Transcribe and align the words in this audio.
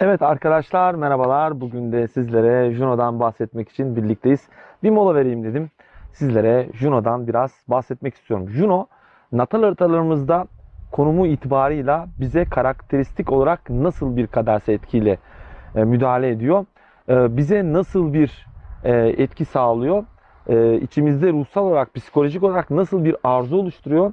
Evet 0.00 0.22
arkadaşlar 0.22 0.94
merhabalar. 0.94 1.60
Bugün 1.60 1.92
de 1.92 2.08
sizlere 2.08 2.72
Juno'dan 2.72 3.20
bahsetmek 3.20 3.68
için 3.68 3.96
birlikteyiz. 3.96 4.48
Bir 4.82 4.90
mola 4.90 5.14
vereyim 5.14 5.44
dedim. 5.44 5.70
Sizlere 6.12 6.68
Juno'dan 6.72 7.26
biraz 7.26 7.62
bahsetmek 7.68 8.14
istiyorum. 8.14 8.48
Juno 8.48 8.86
natal 9.32 9.62
haritalarımızda 9.62 10.46
konumu 10.92 11.26
itibarıyla 11.26 12.06
bize 12.20 12.44
karakteristik 12.44 13.32
olarak 13.32 13.70
nasıl 13.70 14.16
bir 14.16 14.26
kaderse 14.26 14.72
etkiyle 14.72 15.18
e, 15.74 15.84
müdahale 15.84 16.28
ediyor? 16.28 16.66
E, 17.08 17.36
bize 17.36 17.72
nasıl 17.72 18.12
bir 18.12 18.46
e, 18.84 18.92
etki 18.96 19.44
sağlıyor? 19.44 20.04
İçimizde 20.80 21.32
ruhsal 21.32 21.64
olarak, 21.64 21.94
psikolojik 21.94 22.42
olarak 22.42 22.70
nasıl 22.70 23.04
bir 23.04 23.16
arzu 23.24 23.56
oluşturuyor? 23.56 24.12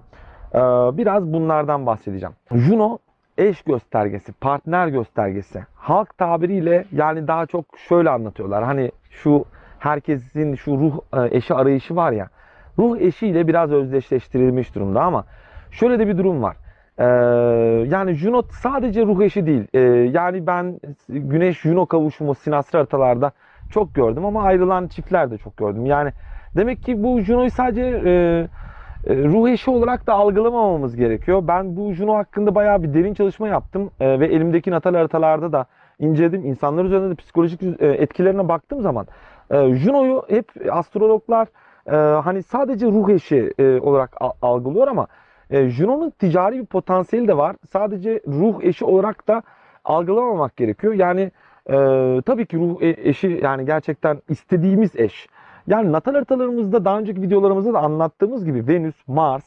Biraz 0.98 1.34
bunlardan 1.34 1.86
bahsedeceğim. 1.86 2.36
Juno 2.52 2.98
eş 3.38 3.62
göstergesi, 3.62 4.34
partner 4.34 4.88
göstergesi. 4.88 5.64
Halk 5.76 6.18
tabiriyle 6.18 6.86
yani 6.92 7.28
daha 7.28 7.46
çok 7.46 7.66
şöyle 7.78 8.09
anlatıyorlar. 8.09 8.64
Hani 8.64 8.92
şu 9.09 9.46
herkesin 9.80 10.55
şu 10.55 10.72
ruh 10.72 11.00
e, 11.14 11.38
eşi 11.38 11.54
arayışı 11.54 11.95
var 11.95 12.12
ya. 12.12 12.28
Ruh 12.80 12.98
eşiyle 12.98 13.48
biraz 13.48 13.72
özdeşleştirilmiş 13.72 14.76
durumda 14.76 15.02
ama 15.02 15.26
şöyle 15.72 16.00
de 16.00 16.08
bir 16.08 16.18
durum 16.18 16.44
var. 16.44 16.58
Ee, 16.98 17.06
yani 17.90 18.14
Juno 18.14 18.42
sadece 18.42 19.06
ruh 19.06 19.22
eşi 19.22 19.45
değil. 19.45 19.67
Ee, 19.73 19.80
yani 20.14 20.48
ben 20.48 20.80
Güneş 21.09 21.62
Juno 21.62 21.86
kavuşumu 21.86 22.36
sinastri 22.36 22.78
haritalarda 22.78 23.31
çok 23.70 23.95
gördüm 23.95 24.26
ama 24.26 24.44
ayrılan 24.44 24.88
çiftler 24.88 25.31
de 25.31 25.38
çok 25.38 25.58
gördüm. 25.58 25.86
Yani 25.86 26.12
demek 26.56 26.84
ki 26.84 27.04
bu 27.04 27.22
Juno'yu 27.22 27.52
sadece 27.52 28.02
e, 28.06 28.48
ruh 29.09 29.50
eşi 29.50 29.72
olarak 29.72 30.08
da 30.08 30.14
algılamamamız 30.14 30.95
gerekiyor. 30.95 31.44
Ben 31.48 31.76
bu 31.76 31.94
Juno 31.94 32.16
hakkında 32.16 32.55
bayağı 32.55 32.84
bir 32.84 32.94
derin 32.94 33.14
çalışma 33.14 33.48
yaptım 33.48 33.91
e, 34.00 34.20
ve 34.20 34.26
elimdeki 34.26 34.72
natal 34.72 34.95
haritalarda 34.95 35.52
da 35.52 35.66
inceledim. 36.00 36.45
İnsanlar 36.45 36.86
üzerinde 36.86 37.09
de 37.09 37.16
psikolojik 37.16 37.64
e, 37.64 37.88
etkilerine 37.88 38.48
baktığım 38.48 38.81
zaman 38.81 39.08
e, 39.52 39.76
Juno'yu 39.76 40.23
hep 40.30 40.52
astrologlar 40.72 41.48
e, 41.88 41.95
hani 42.22 42.44
sadece 42.44 42.88
ruh 42.88 43.09
eşi 43.09 43.53
e, 43.59 43.80
olarak 43.80 44.17
algılıyor 44.42 44.88
ama 44.88 45.08
e, 45.50 45.70
Juno'nun 45.70 46.09
ticari 46.09 46.59
bir 46.59 46.66
potansiyeli 46.66 47.28
de 47.28 47.38
var. 47.38 47.56
Sadece 47.72 48.20
ruh 48.28 48.64
eşi 48.64 48.86
olarak 48.86 49.28
da 49.28 49.42
algılamamak 49.86 50.58
gerekiyor. 50.58 50.94
Yani 50.94 51.31
e, 51.70 51.76
tabii 52.26 52.45
ki 52.45 52.58
ruh 52.58 52.81
e- 52.81 53.09
eşi 53.09 53.39
yani 53.44 53.66
gerçekten 53.66 54.22
istediğimiz 54.30 54.95
eş. 54.95 55.28
Yani 55.67 55.91
natal 55.91 56.13
haritalarımızda 56.13 56.85
daha 56.85 56.99
önceki 56.99 57.21
videolarımızda 57.21 57.73
da 57.73 57.80
anlattığımız 57.80 58.45
gibi 58.45 58.67
Venüs, 58.67 59.08
Mars 59.08 59.45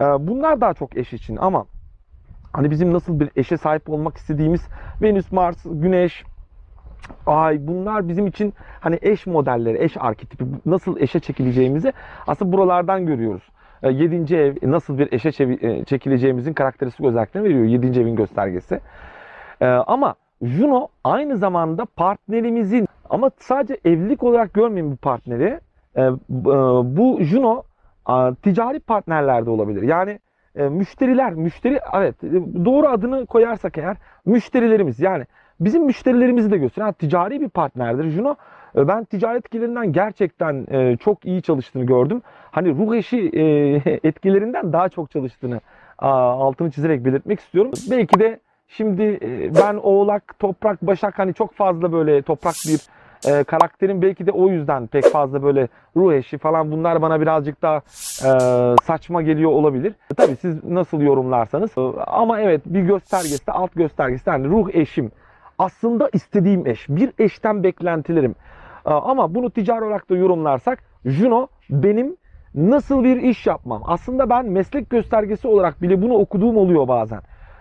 e, 0.00 0.04
bunlar 0.04 0.60
daha 0.60 0.74
çok 0.74 0.96
eş 0.96 1.12
için 1.12 1.36
ama 1.36 1.66
hani 2.52 2.70
bizim 2.70 2.92
nasıl 2.92 3.20
bir 3.20 3.30
eşe 3.36 3.56
sahip 3.56 3.90
olmak 3.90 4.16
istediğimiz 4.16 4.68
Venüs, 5.02 5.32
Mars, 5.32 5.56
Güneş, 5.64 6.24
Ay 7.26 7.66
bunlar 7.66 8.08
bizim 8.08 8.26
için 8.26 8.54
hani 8.80 8.98
eş 9.02 9.26
modelleri, 9.26 9.84
eş 9.84 9.96
arketipi 10.00 10.44
nasıl 10.66 11.00
eşe 11.00 11.20
çekileceğimizi 11.20 11.92
aslında 12.26 12.52
buralardan 12.52 13.06
görüyoruz. 13.06 13.42
7. 13.82 14.36
ev 14.36 14.56
nasıl 14.62 14.98
bir 14.98 15.12
eşe 15.12 15.44
e, 15.44 15.84
çekileceğimizin 15.84 16.52
karakteristik 16.52 17.06
özelliklerini 17.06 17.48
veriyor 17.48 17.64
7. 17.64 18.00
evin 18.00 18.16
göstergesi. 18.16 18.80
E, 19.60 19.66
Ama 19.66 20.14
Juno 20.42 20.88
aynı 21.04 21.36
zamanda 21.36 21.84
partnerimizin 21.84 22.88
ama 23.12 23.30
sadece 23.38 23.76
evlilik 23.84 24.22
olarak 24.22 24.54
görmeyin 24.54 24.92
bu 24.92 24.96
partneri. 24.96 25.60
E, 25.96 26.00
b- 26.28 26.50
e, 26.50 26.96
Bu 26.96 27.18
Juno 27.22 27.62
ticari 28.42 28.80
partnerlerde 28.80 29.50
olabilir. 29.50 29.82
Yani 29.82 30.18
e, 30.56 30.68
müşteriler, 30.68 31.34
müşteri 31.34 31.80
evet 31.94 32.24
e, 32.24 32.30
doğru 32.64 32.88
adını 32.88 33.26
koyarsak 33.26 33.78
eğer 33.78 33.96
müşterilerimiz 34.26 35.00
yani 35.00 35.24
bizim 35.60 35.84
müşterilerimizi 35.84 36.50
de 36.50 36.58
gösteriyor. 36.58 36.86
Yani 36.86 36.94
ticari 36.94 37.40
bir 37.40 37.48
partnerdir 37.48 38.10
Juno. 38.10 38.34
Ben 38.76 39.04
ticaret 39.04 39.44
etkilerinden 39.44 39.92
gerçekten 39.92 40.66
çok 40.96 41.24
iyi 41.24 41.42
çalıştığını 41.42 41.84
gördüm. 41.84 42.22
Hani 42.50 42.70
ruh 42.78 42.94
eşi 42.94 43.18
etkilerinden 44.04 44.72
daha 44.72 44.88
çok 44.88 45.10
çalıştığını 45.10 45.60
altını 45.98 46.70
çizerek 46.70 47.04
belirtmek 47.04 47.40
istiyorum. 47.40 47.70
Belki 47.90 48.20
de 48.20 48.40
şimdi 48.68 49.18
ben 49.60 49.74
Oğlak, 49.74 50.38
Toprak, 50.38 50.82
Başak 50.82 51.18
hani 51.18 51.34
çok 51.34 51.54
fazla 51.54 51.92
böyle 51.92 52.22
toprak 52.22 52.54
bir 52.68 52.80
e, 53.28 53.44
karakterim 53.44 54.02
belki 54.02 54.26
de 54.26 54.32
o 54.32 54.48
yüzden 54.48 54.86
pek 54.86 55.04
fazla 55.04 55.42
böyle 55.42 55.68
ruh 55.96 56.12
eşi 56.12 56.38
falan 56.38 56.72
bunlar 56.72 57.02
bana 57.02 57.20
birazcık 57.20 57.62
daha 57.62 57.76
e, 57.76 58.30
saçma 58.84 59.22
geliyor 59.22 59.50
olabilir. 59.50 59.94
Tabii 60.16 60.36
siz 60.36 60.64
nasıl 60.64 61.00
yorumlarsanız 61.00 61.70
ama 62.06 62.40
evet 62.40 62.60
bir 62.66 62.82
göstergesi 62.82 63.52
alt 63.52 63.74
göstergesi 63.74 64.30
yani 64.30 64.48
ruh 64.48 64.68
eşim 64.72 65.10
aslında 65.58 66.10
istediğim 66.12 66.66
eş 66.66 66.88
bir 66.88 67.12
eşten 67.18 67.62
beklentilerim 67.62 68.34
E, 68.86 68.90
ama 68.90 69.34
bunu 69.34 69.50
ticari 69.50 69.84
olarak 69.84 70.10
da 70.10 70.16
yorumlarsak 70.16 70.78
Juno 71.04 71.46
benim 71.70 72.16
nasıl 72.54 73.04
bir 73.04 73.16
iş 73.16 73.46
yapmam 73.46 73.82
aslında 73.86 74.30
ben 74.30 74.46
meslek 74.46 74.90
göstergesi 74.90 75.48
olarak 75.48 75.82
bile 75.82 76.02
bunu 76.02 76.14
okuduğum 76.14 76.56
oluyor 76.56 76.88
bazen. 76.88 77.20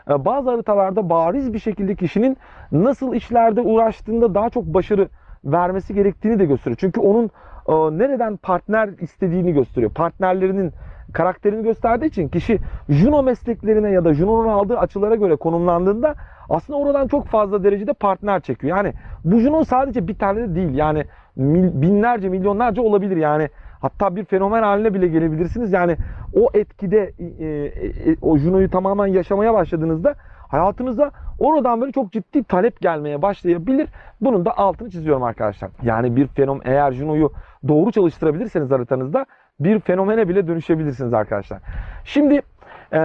E, 0.10 0.26
Bazı 0.26 0.50
haritalarda 0.50 1.10
bariz 1.10 1.54
bir 1.54 1.60
şekilde 1.60 1.96
kişinin 1.96 2.38
nasıl 2.72 3.14
işlerde 3.14 3.62
uğraştığında 3.62 4.36
daha 4.36 4.50
çok 4.50 4.66
başarı 4.66 5.10
vermesi 5.46 5.94
gerektiğini 5.94 6.40
de 6.40 6.46
gösteriyor. 6.46 6.78
Çünkü 6.80 7.00
onun 7.00 7.30
e, 7.68 7.98
nereden 7.98 8.38
partner 8.38 8.90
istediğini 9.00 9.54
gösteriyor. 9.54 9.92
Partnerlerinin 9.92 10.72
karakterini 11.14 11.64
gösterdiği 11.64 12.06
için 12.06 12.28
kişi 12.28 12.60
Juno 12.90 13.24
mesleklerine 13.24 13.90
ya 13.90 14.06
da 14.06 14.14
Juno'nun 14.14 14.50
aldığı 14.50 14.78
açılara 14.78 15.16
göre 15.16 15.36
konumlandığında 15.36 16.16
aslında 16.50 16.80
oradan 16.80 17.08
çok 17.08 17.28
fazla 17.28 17.64
derecede 17.64 17.94
partner 17.94 18.42
çekiyor. 18.42 18.78
Yani 18.78 18.94
bu 19.26 19.40
Juno 19.40 19.64
sadece 19.64 20.08
bir 20.08 20.16
tane 20.16 20.40
de 20.40 20.56
değil. 20.56 20.74
Yani 20.74 21.06
binlerce, 21.82 22.30
milyonlarca 22.30 22.82
olabilir. 22.82 23.18
Yani 23.18 23.50
hatta 23.82 24.16
bir 24.16 24.26
fenomen 24.26 24.64
haline 24.64 24.94
bile 24.94 25.08
gelebilirsiniz. 25.08 25.74
Yani 25.74 25.98
o 26.34 26.50
etkide 26.54 27.14
e, 27.20 27.46
e, 27.46 27.48
e, 28.12 28.16
o 28.22 28.38
Juno'yu 28.38 28.70
tamamen 28.70 29.08
yaşamaya 29.08 29.54
başladığınızda 29.54 30.16
hayatınıza 30.52 31.12
oradan 31.40 31.82
böyle 31.82 31.92
çok 31.92 32.12
ciddi 32.12 32.44
talep 32.44 32.82
gelmeye 32.82 33.22
başlayabilir. 33.22 33.90
Bunun 34.22 34.46
da 34.46 34.58
altını 34.58 34.90
çiziyorum 34.90 35.24
arkadaşlar. 35.24 35.72
Yani 35.84 36.16
bir 36.16 36.28
fenomen 36.28 36.62
eğer 36.66 36.92
Juno'yu 36.92 37.32
doğru 37.68 37.92
çalıştırabilirseniz 37.92 38.72
haritanızda 38.72 39.26
bir 39.60 39.80
fenomene 39.80 40.30
bile 40.30 40.48
dönüşebilirsiniz 40.48 41.14
arkadaşlar. 41.14 41.60
Şimdi 42.04 42.42
e, 42.94 43.00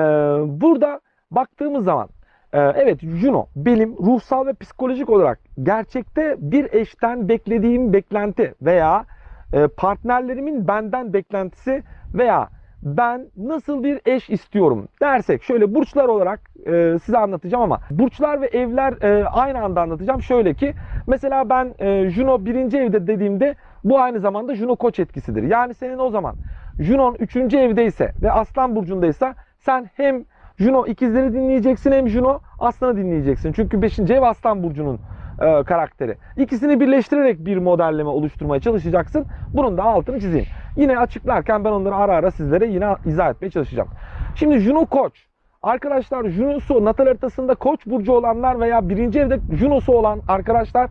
burada 0.60 1.00
baktığımız 1.30 1.84
zaman 1.84 2.08
e, 2.52 2.60
evet 2.60 3.00
Juno 3.00 3.46
benim 3.56 3.96
ruhsal 3.96 4.46
ve 4.46 4.52
psikolojik 4.52 5.10
olarak 5.10 5.38
gerçekte 5.62 6.36
bir 6.38 6.72
eşten 6.72 7.28
beklediğim 7.28 7.92
beklenti 7.92 8.54
veya 8.62 9.04
e, 9.52 9.66
partnerlerimin 9.66 10.68
benden 10.68 11.12
beklentisi 11.12 11.82
veya 12.14 12.48
ben 12.86 13.26
nasıl 13.36 13.84
bir 13.84 14.00
eş 14.06 14.30
istiyorum 14.30 14.88
dersek 15.02 15.42
şöyle 15.42 15.74
burçlar 15.74 16.04
olarak 16.04 16.40
e, 16.66 16.98
size 17.04 17.18
anlatacağım 17.18 17.64
ama 17.64 17.80
burçlar 17.90 18.40
ve 18.40 18.46
evler 18.46 19.02
e, 19.02 19.24
aynı 19.24 19.62
anda 19.62 19.80
anlatacağım. 19.80 20.22
Şöyle 20.22 20.54
ki 20.54 20.74
mesela 21.06 21.50
ben 21.50 21.74
e, 21.78 22.10
Juno 22.10 22.44
birinci 22.44 22.78
evde 22.78 23.06
dediğimde 23.06 23.54
bu 23.84 24.00
aynı 24.00 24.20
zamanda 24.20 24.54
Juno 24.54 24.76
koç 24.76 24.98
etkisidir. 24.98 25.42
Yani 25.42 25.74
senin 25.74 25.98
o 25.98 26.10
zaman 26.10 26.36
Junon 26.78 27.16
üçüncü 27.18 27.56
evdeyse 27.58 28.12
ve 28.22 28.32
Aslan 28.32 28.76
burcundaysa 28.76 29.34
sen 29.58 29.90
hem 29.94 30.24
Juno 30.58 30.86
ikizleri 30.86 31.32
dinleyeceksin 31.32 31.92
hem 31.92 32.08
Juno 32.08 32.40
aslanı 32.58 32.96
dinleyeceksin. 32.96 33.52
Çünkü 33.52 33.82
5. 33.82 33.98
ev 33.98 34.22
aslan 34.22 34.62
burcunun 34.62 35.00
e, 35.40 35.62
karakteri. 35.62 36.16
İkisini 36.36 36.80
birleştirerek 36.80 37.44
bir 37.46 37.56
modelleme 37.56 38.08
oluşturmaya 38.08 38.60
çalışacaksın. 38.60 39.26
Bunun 39.54 39.78
da 39.78 39.82
altını 39.82 40.20
çizeyim. 40.20 40.46
Yine 40.76 40.98
açıklarken 40.98 41.64
ben 41.64 41.70
onları 41.70 41.94
ara 41.94 42.14
ara 42.14 42.30
sizlere 42.30 42.66
yine 42.66 42.94
izah 43.04 43.30
etmeye 43.30 43.50
çalışacağım. 43.50 43.88
Şimdi 44.34 44.58
Juno 44.58 44.86
Koç. 44.86 45.26
Arkadaşlar 45.62 46.28
Juno'su 46.28 46.84
natal 46.84 47.06
haritasında 47.06 47.54
Koç 47.54 47.86
burcu 47.86 48.12
olanlar 48.12 48.60
veya 48.60 48.88
birinci 48.88 49.20
evde 49.20 49.40
Juno'su 49.52 49.92
olan 49.92 50.20
arkadaşlar 50.28 50.90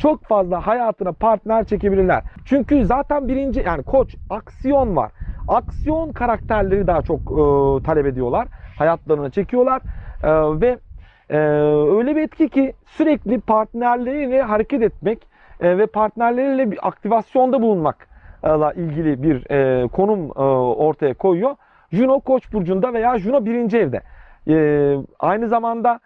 çok 0.00 0.24
fazla 0.24 0.66
hayatına 0.66 1.12
partner 1.12 1.64
çekebilirler. 1.64 2.22
Çünkü 2.44 2.86
zaten 2.86 3.28
birinci 3.28 3.62
yani 3.66 3.82
Koç 3.82 4.14
aksiyon 4.30 4.96
var. 4.96 5.12
Aksiyon 5.48 6.12
karakterleri 6.12 6.86
daha 6.86 7.02
çok 7.02 7.20
e, 7.20 7.82
talep 7.82 8.06
ediyorlar. 8.06 8.48
Hayatlarına 8.78 9.30
çekiyorlar. 9.30 9.82
E, 10.22 10.60
ve 10.60 10.78
ee, 11.30 11.36
öyle 11.98 12.16
bir 12.16 12.22
etki 12.22 12.48
ki 12.48 12.72
sürekli 12.86 13.40
partnerleriyle 13.40 14.42
hareket 14.42 14.82
etmek 14.82 15.26
e, 15.60 15.78
ve 15.78 15.86
partnerleriyle 15.86 16.70
bir 16.70 16.88
aktivasyonda 16.88 17.62
bulunmakla 17.62 18.72
ilgili 18.72 19.22
bir 19.22 19.50
e, 19.50 19.88
konum 19.88 20.30
e, 20.36 20.40
ortaya 20.40 21.14
koyuyor. 21.14 21.56
Juno 21.92 22.20
Koç 22.20 22.52
burcunda 22.52 22.92
veya 22.92 23.18
Juno 23.18 23.44
birinci 23.44 23.78
evde. 23.78 24.00
E, 24.48 24.56
aynı 25.20 25.48
zamanda 25.48 26.00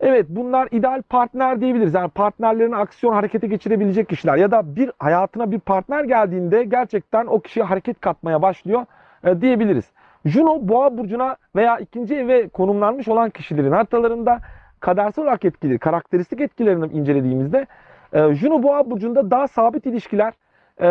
evet 0.00 0.26
bunlar 0.28 0.68
ideal 0.70 1.02
partner 1.02 1.60
diyebiliriz. 1.60 1.94
Yani 1.94 2.08
partnerlerini 2.08 2.76
aksiyon 2.76 3.12
harekete 3.12 3.46
geçirebilecek 3.46 4.08
kişiler 4.08 4.36
ya 4.36 4.50
da 4.50 4.76
bir 4.76 4.90
hayatına 4.98 5.50
bir 5.50 5.60
partner 5.60 6.04
geldiğinde 6.04 6.64
gerçekten 6.64 7.26
o 7.26 7.40
kişiye 7.40 7.64
hareket 7.64 8.00
katmaya 8.00 8.42
başlıyor 8.42 8.84
e, 9.24 9.40
diyebiliriz. 9.40 9.84
Juno 10.24 10.68
boğa 10.68 10.98
burcuna 10.98 11.36
veya 11.56 11.78
ikinci 11.78 12.14
eve 12.14 12.48
konumlanmış 12.48 13.08
olan 13.08 13.30
kişilerin 13.30 13.72
haritalarında 13.72 14.38
kadersel 14.80 15.24
olarak 15.24 15.44
etkileri, 15.44 15.78
karakteristik 15.78 16.40
etkilerini 16.40 16.92
incelediğimizde 16.92 17.66
e, 18.12 18.34
Juno 18.34 18.62
Boğa 18.62 18.90
burcunda 18.90 19.30
daha 19.30 19.48
sabit 19.48 19.86
ilişkiler 19.86 20.32
e, 20.78 20.88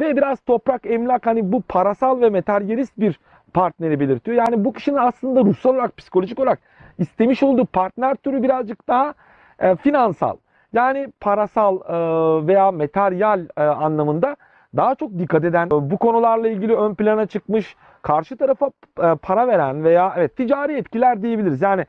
ve 0.00 0.16
biraz 0.16 0.40
toprak, 0.40 0.86
emlak 0.86 1.26
hani 1.26 1.52
bu 1.52 1.62
parasal 1.62 2.20
ve 2.20 2.30
materyalist 2.30 3.00
bir 3.00 3.20
partneri 3.54 4.00
belirtiyor. 4.00 4.36
Yani 4.36 4.64
bu 4.64 4.72
kişinin 4.72 4.96
aslında 4.96 5.40
ruhsal 5.40 5.74
olarak, 5.74 5.96
psikolojik 5.96 6.38
olarak 6.38 6.58
istemiş 6.98 7.42
olduğu 7.42 7.66
partner 7.66 8.14
türü 8.14 8.42
birazcık 8.42 8.88
daha 8.88 9.14
e, 9.58 9.76
finansal. 9.76 10.36
Yani 10.72 11.12
parasal 11.20 11.76
e, 11.76 12.46
veya 12.46 12.72
materyal 12.72 13.46
e, 13.56 13.62
anlamında 13.62 14.36
daha 14.76 14.94
çok 14.94 15.18
dikkat 15.18 15.44
eden, 15.44 15.66
e, 15.66 15.70
bu 15.70 15.98
konularla 15.98 16.48
ilgili 16.48 16.76
ön 16.76 16.94
plana 16.94 17.26
çıkmış, 17.26 17.76
karşı 18.02 18.36
tarafa 18.36 18.70
e, 19.02 19.14
para 19.14 19.48
veren 19.48 19.84
veya 19.84 20.14
evet 20.16 20.36
ticari 20.36 20.76
etkiler 20.76 21.22
diyebiliriz. 21.22 21.62
Yani 21.62 21.86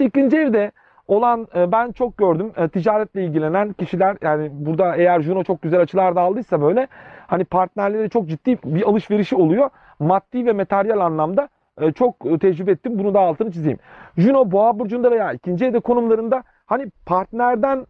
ikinci 0.00 0.36
evde 0.36 0.72
olan 1.08 1.48
e, 1.54 1.72
ben 1.72 1.92
çok 1.92 2.18
gördüm 2.18 2.52
ticaretle 2.72 3.24
ilgilenen 3.24 3.72
kişiler 3.72 4.16
yani 4.22 4.50
burada 4.52 4.96
eğer 4.96 5.20
Juno 5.22 5.44
çok 5.44 5.62
güzel 5.62 5.80
açılarda 5.80 6.20
aldıysa 6.20 6.62
böyle 6.62 6.88
hani 7.26 7.44
partnerleri 7.44 8.10
çok 8.10 8.28
ciddi 8.28 8.58
bir 8.64 8.82
alışverişi 8.82 9.36
oluyor. 9.36 9.70
Maddi 9.98 10.46
ve 10.46 10.52
materyal 10.52 11.00
anlamda 11.00 11.48
çok 11.94 12.40
tecrübe 12.40 12.70
ettim. 12.70 12.98
Bunu 12.98 13.14
da 13.14 13.20
altını 13.20 13.52
çizeyim. 13.52 13.78
Juno 14.16 14.50
Boğa 14.50 14.78
burcunda 14.78 15.10
veya 15.10 15.32
ikinci 15.32 15.64
evde 15.64 15.80
konumlarında 15.80 16.42
hani 16.66 16.90
partnerden 17.06 17.86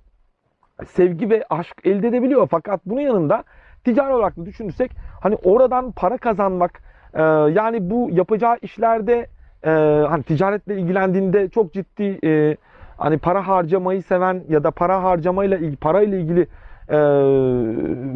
sevgi 0.86 1.30
ve 1.30 1.44
aşk 1.50 1.80
elde 1.84 2.08
edebiliyor. 2.08 2.48
Fakat 2.50 2.80
bunun 2.86 3.00
yanında 3.00 3.44
ticari 3.88 4.12
olarak 4.12 4.36
da 4.36 4.46
düşünürsek 4.46 4.90
hani 5.20 5.36
oradan 5.44 5.92
para 5.92 6.16
kazanmak 6.18 6.80
e, 7.14 7.22
yani 7.22 7.90
bu 7.90 8.08
yapacağı 8.12 8.56
işlerde 8.62 9.26
e, 9.64 9.70
hani 10.08 10.22
ticaretle 10.22 10.76
ilgilendiğinde 10.76 11.48
çok 11.48 11.72
ciddi 11.72 12.18
e, 12.26 12.56
hani 12.96 13.18
para 13.18 13.48
harcamayı 13.48 14.02
seven 14.02 14.42
ya 14.48 14.64
da 14.64 14.70
para 14.70 15.02
harcamayla 15.02 15.58
parayla 15.80 16.18
ilgili 16.18 16.40
e, 16.88 16.98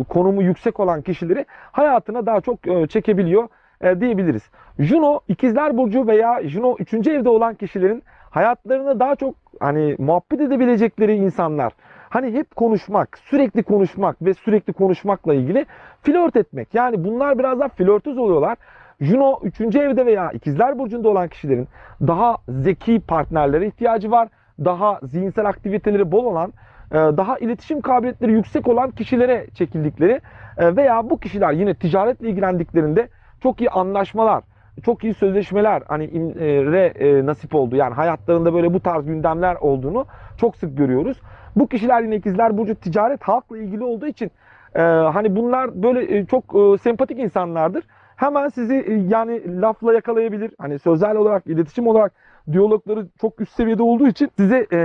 konumu 0.08 0.42
yüksek 0.42 0.80
olan 0.80 1.02
kişileri 1.02 1.46
hayatına 1.72 2.26
daha 2.26 2.40
çok 2.40 2.66
e, 2.68 2.86
çekebiliyor 2.86 3.48
e, 3.80 4.00
diyebiliriz. 4.00 4.50
Juno 4.78 5.20
ikizler 5.28 5.76
burcu 5.76 6.06
veya 6.06 6.48
Juno 6.48 6.76
3. 6.78 6.94
evde 6.94 7.28
olan 7.28 7.54
kişilerin 7.54 8.02
hayatlarına 8.30 9.00
daha 9.00 9.16
çok 9.16 9.34
hani 9.60 9.96
muhabbet 9.98 10.40
edebilecekleri 10.40 11.14
insanlar. 11.14 11.72
Hani 12.12 12.32
hep 12.32 12.56
konuşmak, 12.56 13.18
sürekli 13.18 13.62
konuşmak 13.62 14.22
ve 14.22 14.34
sürekli 14.34 14.72
konuşmakla 14.72 15.34
ilgili 15.34 15.66
flört 16.02 16.36
etmek. 16.36 16.74
Yani 16.74 17.04
bunlar 17.04 17.38
biraz 17.38 17.60
daha 17.60 17.68
flörtöz 17.68 18.18
oluyorlar. 18.18 18.58
Juno 19.00 19.40
3. 19.42 19.60
evde 19.60 20.06
veya 20.06 20.30
ikizler 20.30 20.78
burcunda 20.78 21.08
olan 21.08 21.28
kişilerin 21.28 21.68
daha 22.00 22.36
zeki 22.48 23.00
partnerlere 23.00 23.66
ihtiyacı 23.66 24.10
var. 24.10 24.28
Daha 24.64 25.00
zihinsel 25.02 25.46
aktiviteleri 25.46 26.12
bol 26.12 26.24
olan, 26.24 26.52
e, 26.90 26.94
daha 26.94 27.38
iletişim 27.38 27.80
kabiliyetleri 27.80 28.32
yüksek 28.32 28.68
olan 28.68 28.90
kişilere 28.90 29.46
çekildikleri 29.54 30.20
e, 30.58 30.76
veya 30.76 31.10
bu 31.10 31.20
kişiler 31.20 31.52
yine 31.52 31.74
ticaretle 31.74 32.28
ilgilendiklerinde 32.28 33.08
çok 33.42 33.60
iyi 33.60 33.70
anlaşmalar, 33.70 34.44
çok 34.84 35.04
iyi 35.04 35.14
sözleşmeler 35.14 35.82
hani 35.88 36.04
e, 36.04 36.46
re 36.64 37.26
nasip 37.26 37.54
oldu. 37.54 37.76
Yani 37.76 37.94
hayatlarında 37.94 38.54
böyle 38.54 38.74
bu 38.74 38.80
tarz 38.80 39.06
gündemler 39.06 39.54
olduğunu 39.54 40.06
çok 40.36 40.56
sık 40.56 40.76
görüyoruz. 40.76 41.18
Bu 41.56 41.68
kişiler 41.68 42.02
yine 42.02 42.16
ikizler 42.16 42.58
burcu 42.58 42.74
ticaret 42.74 43.22
halkla 43.22 43.58
ilgili 43.58 43.84
olduğu 43.84 44.06
için 44.06 44.30
e, 44.74 44.82
hani 44.82 45.36
bunlar 45.36 45.82
böyle 45.82 46.18
e, 46.18 46.26
çok 46.26 46.44
e, 46.54 46.78
sempatik 46.78 47.18
insanlardır. 47.18 47.84
Hemen 48.16 48.48
sizi 48.48 48.74
e, 48.74 48.94
yani 48.94 49.60
lafla 49.60 49.94
yakalayabilir. 49.94 50.54
Hani 50.58 50.78
sözel 50.78 51.16
olarak, 51.16 51.46
iletişim 51.46 51.86
olarak 51.86 52.12
diyalogları 52.52 53.06
çok 53.20 53.40
üst 53.40 53.52
seviyede 53.52 53.82
olduğu 53.82 54.06
için 54.06 54.30
size 54.36 54.66
e, 54.72 54.78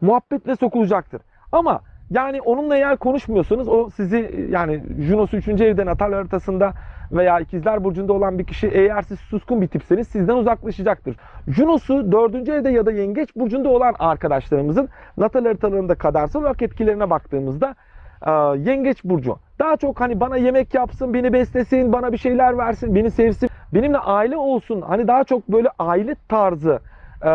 muhabbetle 0.00 0.56
sokulacaktır. 0.56 1.20
Ama 1.52 1.80
yani 2.10 2.40
onunla 2.40 2.76
eğer 2.76 2.96
konuşmuyorsanız 2.96 3.68
o 3.68 3.90
sizi 3.90 4.16
e, 4.16 4.50
yani 4.50 4.82
Junos 4.98 5.34
3. 5.34 5.48
evde 5.48 5.86
natal 5.86 6.12
haritasında 6.12 6.72
veya 7.12 7.40
ikizler 7.40 7.84
burcunda 7.84 8.12
olan 8.12 8.38
bir 8.38 8.44
kişi 8.44 8.68
eğer 8.68 9.02
siz 9.02 9.20
suskun 9.20 9.62
bir 9.62 9.68
tipseniz 9.68 10.08
sizden 10.08 10.36
uzaklaşacaktır. 10.36 11.16
Junos'u 11.48 12.12
4. 12.12 12.34
evde 12.48 12.70
ya 12.70 12.86
da 12.86 12.92
yengeç 12.92 13.36
burcunda 13.36 13.68
olan 13.68 13.94
arkadaşlarımızın 13.98 14.88
natal 15.16 15.44
haritalarında 15.44 15.94
kadersel 15.94 16.42
olarak 16.42 16.62
etkilerine 16.62 17.10
baktığımızda 17.10 17.74
e, 18.26 18.30
yengeç 18.70 19.04
burcu 19.04 19.36
daha 19.58 19.76
çok 19.76 20.00
hani 20.00 20.20
bana 20.20 20.36
yemek 20.36 20.74
yapsın, 20.74 21.14
beni 21.14 21.32
beslesin, 21.32 21.92
bana 21.92 22.12
bir 22.12 22.18
şeyler 22.18 22.58
versin, 22.58 22.94
beni 22.94 23.10
sevsin, 23.10 23.50
benimle 23.74 23.98
aile 23.98 24.36
olsun. 24.36 24.80
Hani 24.80 25.08
daha 25.08 25.24
çok 25.24 25.48
böyle 25.48 25.68
aile 25.78 26.16
tarzı 26.28 26.80
e, 27.22 27.28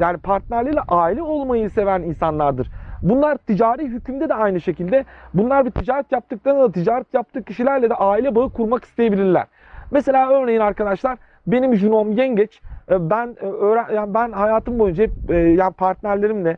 yani 0.00 0.18
partnerleriyle 0.22 0.80
aile 0.88 1.22
olmayı 1.22 1.70
seven 1.70 2.02
insanlardır. 2.02 2.68
Bunlar 3.02 3.36
ticari 3.36 3.86
hükümde 3.86 4.28
de 4.28 4.34
aynı 4.34 4.60
şekilde. 4.60 5.04
Bunlar 5.34 5.64
bir 5.66 5.70
ticaret 5.70 6.12
yaptıklarında 6.12 6.62
da 6.62 6.72
ticaret 6.72 7.14
yaptığı 7.14 7.42
kişilerle 7.42 7.90
de 7.90 7.94
aile 7.94 8.34
bağı 8.34 8.50
kurmak 8.50 8.84
isteyebilirler. 8.84 9.46
Mesela 9.90 10.30
örneğin 10.30 10.60
arkadaşlar 10.60 11.18
benim 11.46 11.74
junom 11.74 12.12
yengeç. 12.12 12.60
E, 12.90 13.10
Ben 13.10 13.36
e, 13.42 13.46
öğren 13.46 13.94
yani 13.94 14.14
ben 14.14 14.32
hayatım 14.32 14.78
boyunca 14.78 15.04
hep 15.04 15.30
e, 15.30 15.34
yani 15.36 15.72
partnerlerimle 15.72 16.56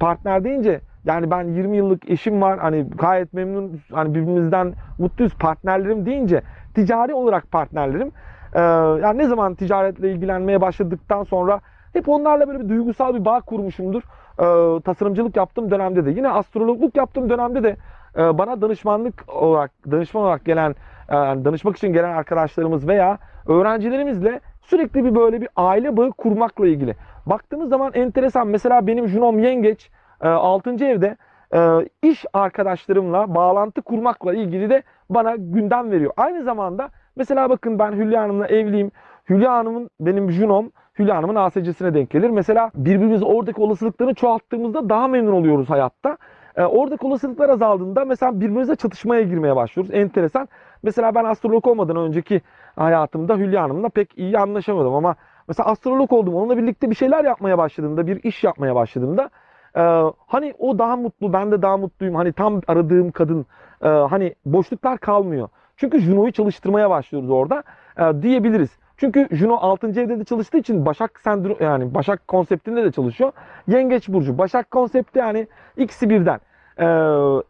partner 0.00 0.44
deyince 0.44 0.80
yani 1.04 1.30
ben 1.30 1.44
20 1.44 1.76
yıllık 1.76 2.10
eşim 2.10 2.42
var. 2.42 2.58
Hani 2.58 2.86
gayet 2.98 3.32
memnun 3.32 3.80
hani 3.92 4.14
birbirimizden 4.14 4.74
mutluyuz 4.98 5.34
partnerlerim 5.34 6.06
deyince 6.06 6.42
ticari 6.74 7.14
olarak 7.14 7.50
partnerlerim. 7.50 8.12
Yani 9.02 9.18
ne 9.18 9.26
zaman 9.26 9.54
ticaretle 9.54 10.10
ilgilenmeye 10.10 10.60
başladıktan 10.60 11.24
sonra 11.24 11.60
hep 11.92 12.08
onlarla 12.08 12.48
böyle 12.48 12.60
bir 12.60 12.68
duygusal 12.68 13.14
bir 13.14 13.24
bağ 13.24 13.40
kurmuşumdur. 13.40 14.02
Ee, 14.40 14.80
tasarımcılık 14.84 15.36
yaptığım 15.36 15.70
dönemde 15.70 16.06
de 16.06 16.10
yine 16.10 16.28
astrologluk 16.28 16.96
yaptığım 16.96 17.30
dönemde 17.30 17.62
de 17.62 17.76
e, 18.16 18.38
bana 18.38 18.60
danışmanlık 18.60 19.24
olarak 19.28 19.70
danışman 19.90 20.22
olarak 20.24 20.44
gelen 20.44 20.70
e, 21.08 21.14
danışmak 21.14 21.76
için 21.76 21.92
gelen 21.92 22.12
arkadaşlarımız 22.12 22.88
veya 22.88 23.18
öğrencilerimizle 23.48 24.40
sürekli 24.62 25.04
bir 25.04 25.14
böyle 25.14 25.40
bir 25.40 25.48
aile 25.56 25.96
bağı 25.96 26.10
kurmakla 26.10 26.66
ilgili. 26.66 26.96
Baktığımız 27.26 27.68
zaman 27.68 27.92
enteresan 27.94 28.48
mesela 28.48 28.86
benim 28.86 29.08
Junom 29.08 29.38
Yengeç 29.38 29.90
6. 30.20 30.70
evde 30.70 31.16
e, 31.54 31.88
iş 32.02 32.24
arkadaşlarımla 32.32 33.34
bağlantı 33.34 33.82
kurmakla 33.82 34.34
ilgili 34.34 34.70
de 34.70 34.82
bana 35.10 35.36
gündem 35.36 35.90
veriyor. 35.90 36.12
Aynı 36.16 36.44
zamanda 36.44 36.90
mesela 37.16 37.50
bakın 37.50 37.78
ben 37.78 37.92
Hülya 37.92 38.22
Hanım'la 38.22 38.46
evliyim. 38.46 38.90
Hülya 39.28 39.52
Hanım'ın 39.52 39.90
benim 40.00 40.30
Junom 40.30 40.70
Hülya 40.98 41.16
Hanım'ın 41.16 41.34
ASC'sine 41.34 41.94
denk 41.94 42.10
gelir. 42.10 42.30
Mesela 42.30 42.70
birbirimizi 42.74 43.24
oradaki 43.24 43.60
olasılıklarını 43.60 44.14
çoğalttığımızda 44.14 44.88
daha 44.88 45.08
memnun 45.08 45.32
oluyoruz 45.32 45.70
hayatta. 45.70 46.16
E, 46.56 46.64
oradaki 46.64 47.06
olasılıklar 47.06 47.48
azaldığında 47.48 48.04
mesela 48.04 48.40
birbirimize 48.40 48.76
çatışmaya 48.76 49.22
girmeye 49.22 49.56
başlıyoruz. 49.56 49.94
Enteresan. 49.94 50.48
Mesela 50.82 51.14
ben 51.14 51.24
astrolog 51.24 51.66
olmadan 51.66 51.96
önceki 51.96 52.40
hayatımda 52.76 53.36
Hülya 53.36 53.62
Hanım'la 53.62 53.88
pek 53.88 54.18
iyi 54.18 54.38
anlaşamadım 54.38 54.94
ama 54.94 55.16
mesela 55.48 55.68
astrolog 55.68 56.12
oldum. 56.12 56.34
Onunla 56.34 56.56
birlikte 56.56 56.90
bir 56.90 56.94
şeyler 56.94 57.24
yapmaya 57.24 57.58
başladığımda, 57.58 58.06
bir 58.06 58.24
iş 58.24 58.44
yapmaya 58.44 58.74
başladığımda 58.74 59.30
ee, 59.76 59.80
hani 60.26 60.54
o 60.58 60.78
daha 60.78 60.96
mutlu, 60.96 61.32
ben 61.32 61.52
de 61.52 61.62
daha 61.62 61.76
mutluyum. 61.76 62.14
Hani 62.14 62.32
tam 62.32 62.60
aradığım 62.66 63.10
kadın. 63.10 63.46
Ee, 63.82 63.88
hani 63.88 64.34
boşluklar 64.46 64.98
kalmıyor. 64.98 65.48
Çünkü 65.76 65.98
Juno'yu 65.98 66.32
çalıştırmaya 66.32 66.90
başlıyoruz 66.90 67.30
orada 67.30 67.62
ee, 67.98 68.22
diyebiliriz. 68.22 68.78
Çünkü 68.96 69.28
Juno 69.30 69.56
6. 69.56 69.86
evde 69.86 70.18
de 70.18 70.24
çalıştığı 70.24 70.58
için 70.58 70.86
Başak 70.86 71.20
sendrom 71.20 71.56
yani 71.60 71.94
Başak 71.94 72.28
konseptinde 72.28 72.84
de 72.84 72.92
çalışıyor. 72.92 73.32
Yengeç 73.68 74.08
burcu. 74.08 74.38
Başak 74.38 74.70
konsepti 74.70 75.18
yani 75.18 75.46
ikisi 75.76 76.10
birden 76.10 76.40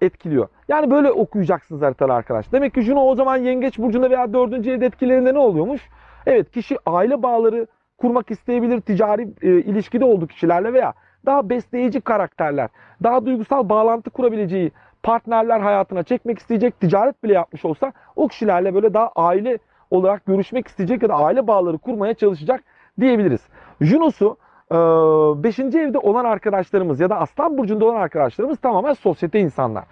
etkiliyor. 0.00 0.48
Yani 0.68 0.90
böyle 0.90 1.10
okuyacaksınız 1.10 1.82
haritalı 1.82 2.12
arkadaş. 2.12 2.52
Demek 2.52 2.74
ki 2.74 2.82
Juno 2.82 3.00
o 3.00 3.14
zaman 3.14 3.36
Yengeç 3.36 3.78
burcunda 3.78 4.10
veya 4.10 4.32
4. 4.32 4.66
evde 4.66 4.86
etkilerinde 4.86 5.34
ne 5.34 5.38
oluyormuş? 5.38 5.88
Evet 6.26 6.50
kişi 6.50 6.76
aile 6.86 7.22
bağları 7.22 7.66
kurmak 7.98 8.30
isteyebilir 8.30 8.80
ticari 8.80 9.28
e, 9.42 9.48
ilişkide 9.48 10.04
olduğu 10.04 10.26
kişilerle 10.26 10.72
veya 10.72 10.94
daha 11.26 11.50
besleyici 11.50 12.00
karakterler, 12.00 12.68
daha 13.02 13.26
duygusal 13.26 13.68
bağlantı 13.68 14.10
kurabileceği 14.10 14.72
partnerler 15.02 15.60
hayatına 15.60 16.02
çekmek 16.02 16.38
isteyecek, 16.38 16.80
ticaret 16.80 17.24
bile 17.24 17.32
yapmış 17.32 17.64
olsa 17.64 17.92
o 18.16 18.28
kişilerle 18.28 18.74
böyle 18.74 18.94
daha 18.94 19.08
aile 19.16 19.58
olarak 19.94 20.26
görüşmek 20.26 20.68
isteyecek 20.68 21.02
ya 21.02 21.08
da 21.08 21.14
aile 21.14 21.46
bağları 21.46 21.78
kurmaya 21.78 22.14
çalışacak 22.14 22.64
diyebiliriz. 23.00 23.40
Junos'u 23.80 24.36
5. 24.70 25.58
evde 25.58 25.98
olan 25.98 26.24
arkadaşlarımız 26.24 27.00
ya 27.00 27.10
da 27.10 27.16
Aslan 27.16 27.58
Burcu'nda 27.58 27.84
olan 27.84 28.00
arkadaşlarımız 28.00 28.58
tamamen 28.58 28.92
sosyete 28.92 29.40
insanlar. 29.40 29.84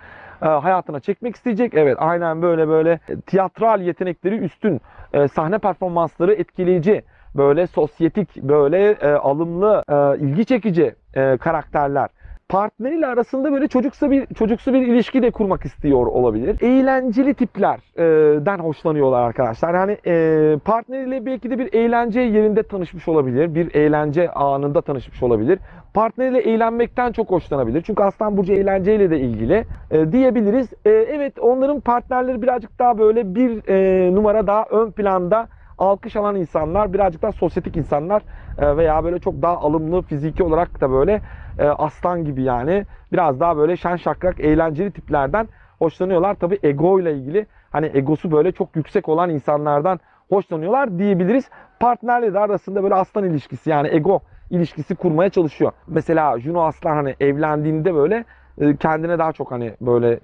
E, 0.43 0.47
hayatına 0.47 1.01
çekmek 1.01 1.37
isteyecek. 1.37 1.75
Evet 1.75 1.97
aynen 2.01 2.43
böyle 2.43 2.69
böyle 2.69 3.01
tiyatral 3.27 3.81
yetenekleri 3.81 4.37
üstün, 4.37 4.81
e, 5.13 5.29
sahne 5.29 5.59
performansları 5.59 6.35
etkileyici, 6.35 7.03
böyle 7.35 7.67
sosyetik, 7.67 8.37
böyle 8.37 8.91
e, 8.91 9.13
alımlı, 9.13 9.83
e, 9.89 10.19
ilgi 10.19 10.45
çekici 10.45 10.95
e, 11.15 11.37
karakterler. 11.37 12.09
Partneriyle 12.53 13.07
arasında 13.07 13.53
böyle 13.53 13.69
çocuksu 13.69 14.11
bir 14.11 14.27
çocuksu 14.27 14.73
bir 14.73 14.87
ilişki 14.87 15.23
de 15.23 15.31
kurmak 15.31 15.65
istiyor 15.65 16.07
olabilir. 16.07 16.57
Eğlenceli 16.61 17.35
tiplerden 17.35 18.59
hoşlanıyorlar 18.59 19.23
arkadaşlar. 19.23 19.75
Yani 19.75 19.97
e, 20.07 20.59
partneriyle 20.65 21.27
belki 21.27 21.51
de 21.51 21.59
bir 21.59 21.73
eğlence 21.73 22.21
yerinde 22.21 22.63
tanışmış 22.63 23.09
olabilir. 23.09 23.55
Bir 23.55 23.75
eğlence 23.75 24.31
anında 24.31 24.81
tanışmış 24.81 25.23
olabilir. 25.23 25.59
partneriyle 25.95 26.39
eğlenmekten 26.39 27.13
çok 27.13 27.31
hoşlanabilir. 27.31 27.83
Çünkü 27.83 28.03
Aslan 28.03 28.37
Burcu 28.37 28.53
eğlenceyle 28.53 29.11
de 29.11 29.21
ilgili 29.21 29.65
e, 29.91 30.13
diyebiliriz. 30.13 30.73
E, 30.85 30.91
evet 30.91 31.39
onların 31.39 31.81
partnerleri 31.81 32.43
birazcık 32.43 32.79
daha 32.79 32.99
böyle 32.99 33.35
bir 33.35 33.69
e, 33.69 34.15
numara 34.15 34.47
daha 34.47 34.65
ön 34.71 34.91
planda 34.91 35.49
alkış 35.79 36.17
alan 36.17 36.37
insanlar, 36.37 36.93
birazcık 36.93 37.23
daha 37.23 37.33
sosyetik 37.33 37.77
insanlar 37.77 38.23
e, 38.59 38.77
veya 38.77 39.05
böyle 39.05 39.19
çok 39.19 39.43
daha 39.43 39.57
alımlı 39.57 40.03
fiziki 40.03 40.43
olarak 40.43 40.81
da 40.81 40.91
böyle 40.91 41.21
e, 41.59 41.67
aslan 41.67 42.25
gibi 42.25 42.43
yani 42.43 42.87
biraz 43.13 43.41
daha 43.41 43.57
böyle 43.57 43.77
şen 43.77 43.97
şakrak 43.97 44.41
eğlenceli 44.41 44.91
tiplerden 44.91 45.49
hoşlanıyorlar. 45.79 46.35
Tabi 46.35 46.59
ego 46.63 47.01
ile 47.01 47.13
ilgili 47.15 47.47
hani 47.71 47.91
egosu 47.95 48.33
böyle 48.33 48.53
çok 48.53 48.77
yüksek 48.77 49.09
olan 49.09 49.31
insanlardan 49.31 50.01
hoşlanıyorlar 50.29 50.99
diyebiliriz. 50.99 51.51
Partnerle 51.81 52.35
de 52.35 52.39
arasında 52.39 52.83
böyle 52.83 52.95
aslan 52.95 53.25
ilişkisi 53.25 53.71
yani 53.71 53.89
ego 53.89 54.21
ilişkisi 54.51 54.95
kurmaya 54.95 55.31
çalışıyor. 55.31 55.73
Mesela 55.87 56.41
Juno 56.41 56.63
Aslan 56.63 56.95
hani 56.95 57.15
evlendiğinde 57.21 57.95
böyle 57.95 58.25
e, 58.59 58.77
kendine 58.77 59.19
daha 59.19 59.33
çok 59.33 59.51
hani 59.51 59.75
böyle 59.81 60.21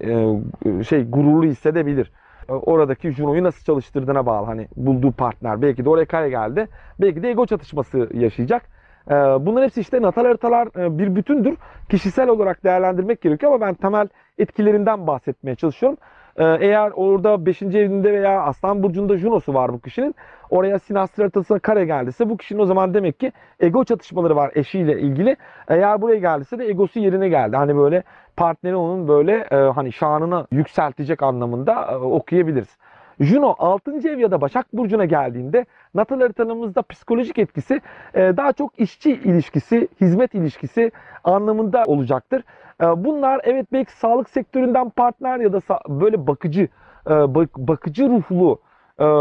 e, 0.79 0.83
şey 0.83 1.09
gururlu 1.09 1.43
hissedebilir. 1.45 2.11
E, 2.49 2.53
Oradaki 2.53 3.11
Juno'yu 3.11 3.43
nasıl 3.43 3.63
çalıştırdığına 3.63 4.25
bağlı 4.25 4.45
hani 4.45 4.67
bulduğu 4.75 5.11
partner. 5.11 5.61
Belki 5.61 5.85
de 5.85 5.89
oraya 5.89 6.05
kare 6.05 6.29
geldi. 6.29 6.67
Belki 7.01 7.23
de 7.23 7.29
ego 7.29 7.45
çatışması 7.45 8.09
yaşayacak. 8.13 8.78
E, 9.07 9.13
Bunların 9.15 9.65
hepsi 9.65 9.81
işte 9.81 10.01
natal 10.01 10.25
haritalar 10.25 10.67
e, 10.85 10.97
bir 10.99 11.15
bütündür. 11.15 11.57
Kişisel 11.89 12.29
olarak 12.29 12.63
değerlendirmek 12.63 13.21
gerekiyor 13.21 13.51
ama 13.53 13.65
ben 13.65 13.73
temel 13.73 14.07
etkilerinden 14.37 15.07
bahsetmeye 15.07 15.55
çalışıyorum. 15.55 15.97
E, 16.37 16.43
Eğer 16.59 16.91
orada 16.95 17.45
5. 17.45 17.61
evinde 17.61 18.13
veya 18.13 18.41
Aslan 18.41 18.83
Burcu'nda 18.83 19.17
Juno'su 19.17 19.53
var 19.53 19.73
bu 19.73 19.79
kişinin. 19.79 20.15
Oraya 20.49 20.79
sinastri 20.79 21.23
haritasına 21.23 21.59
kare 21.59 21.85
geldiyse 21.85 22.29
bu 22.29 22.37
kişinin 22.37 22.59
o 22.59 22.65
zaman 22.65 22.93
demek 22.93 23.19
ki 23.19 23.31
ego 23.59 23.83
çatışmaları 23.83 24.35
var 24.35 24.51
eşiyle 24.55 25.01
ilgili. 25.01 25.35
Eğer 25.67 26.01
buraya 26.01 26.19
geldiyse 26.19 26.59
de 26.59 26.65
egosu 26.69 26.99
yerine 26.99 27.29
geldi. 27.29 27.55
Hani 27.57 27.77
böyle 27.77 28.03
partneri 28.37 28.75
onun 28.75 29.07
böyle 29.07 29.47
e, 29.51 29.55
hani 29.55 29.91
şanını 29.93 30.47
yükseltecek 30.51 31.23
anlamında 31.23 31.85
e, 31.91 31.95
okuyabiliriz. 31.95 32.77
Juno 33.19 33.55
6. 33.59 34.09
ev 34.09 34.19
ya 34.19 34.31
da 34.31 34.41
Başak 34.41 34.73
Burcu'na 34.73 35.05
geldiğinde 35.05 35.65
natal 35.95 36.19
haritanımızda 36.21 36.81
psikolojik 36.81 37.39
etkisi 37.39 37.81
e, 38.13 38.19
daha 38.37 38.53
çok 38.53 38.79
işçi 38.79 39.11
ilişkisi, 39.11 39.87
hizmet 40.01 40.33
ilişkisi 40.33 40.91
anlamında 41.23 41.83
olacaktır. 41.83 42.43
E, 42.81 42.85
Bunlar 42.85 43.41
evet 43.43 43.67
belki 43.73 43.91
sağlık 43.91 44.29
sektöründen 44.29 44.89
partner 44.89 45.39
ya 45.39 45.53
da 45.53 45.59
böyle 45.89 46.27
bakıcı, 46.27 46.67
e, 47.07 47.09
bak- 47.09 47.57
bakıcı 47.57 48.09
ruhlu, 48.09 48.59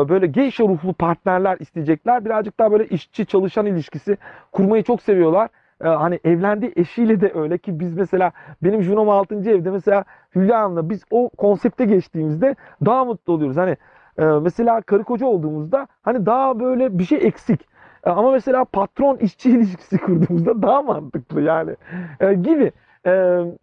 böyle 0.08 0.26
geisha 0.26 0.64
ruhlu 0.64 0.92
partnerler 0.92 1.56
isteyecekler. 1.60 2.24
Birazcık 2.24 2.58
daha 2.58 2.72
böyle 2.72 2.86
işçi 2.86 3.26
çalışan 3.26 3.66
ilişkisi 3.66 4.16
kurmayı 4.52 4.82
çok 4.82 5.02
seviyorlar. 5.02 5.48
E, 5.84 5.88
Hani 5.88 6.20
evlendiği 6.24 6.72
eşiyle 6.76 7.20
de 7.20 7.32
öyle 7.34 7.58
ki 7.58 7.80
biz 7.80 7.94
mesela 7.96 8.32
benim 8.62 8.82
Juno'm 8.82 9.08
6. 9.10 9.50
evde 9.50 9.70
mesela 9.70 10.04
Hülya 10.34 10.60
Hanım'la 10.60 10.90
biz 10.90 11.02
o 11.10 11.28
konsepte 11.28 11.84
geçtiğimizde 11.84 12.56
daha 12.84 13.04
mutlu 13.04 13.32
oluyoruz. 13.32 13.56
Hani 13.56 13.76
e, 14.18 14.24
mesela 14.24 14.80
karı 14.80 15.04
koca 15.04 15.26
olduğumuzda 15.26 15.86
hani 16.02 16.26
daha 16.26 16.60
böyle 16.60 16.98
bir 16.98 17.04
şey 17.04 17.18
eksik. 17.18 17.68
E, 18.06 18.10
Ama 18.10 18.32
mesela 18.32 18.64
patron 18.64 19.16
işçi 19.16 19.50
ilişkisi 19.56 19.98
kurduğumuzda 19.98 20.62
daha 20.62 20.82
mantıklı 20.82 21.40
yani 21.40 21.76
E, 22.20 22.34
gibi. 22.34 22.72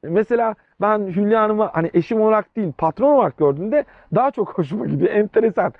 Mesela 0.03 0.55
ben 0.81 1.00
Hülya 1.00 1.41
Hanım'ı 1.41 1.63
hani 1.74 1.89
eşim 1.93 2.22
olarak 2.22 2.55
değil 2.55 2.74
patron 2.77 3.12
olarak 3.12 3.38
gördüğümde 3.38 3.86
daha 4.15 4.31
çok 4.31 4.57
hoşuma 4.57 4.86
gidiyor. 4.86 5.12
Enteresan. 5.12 5.74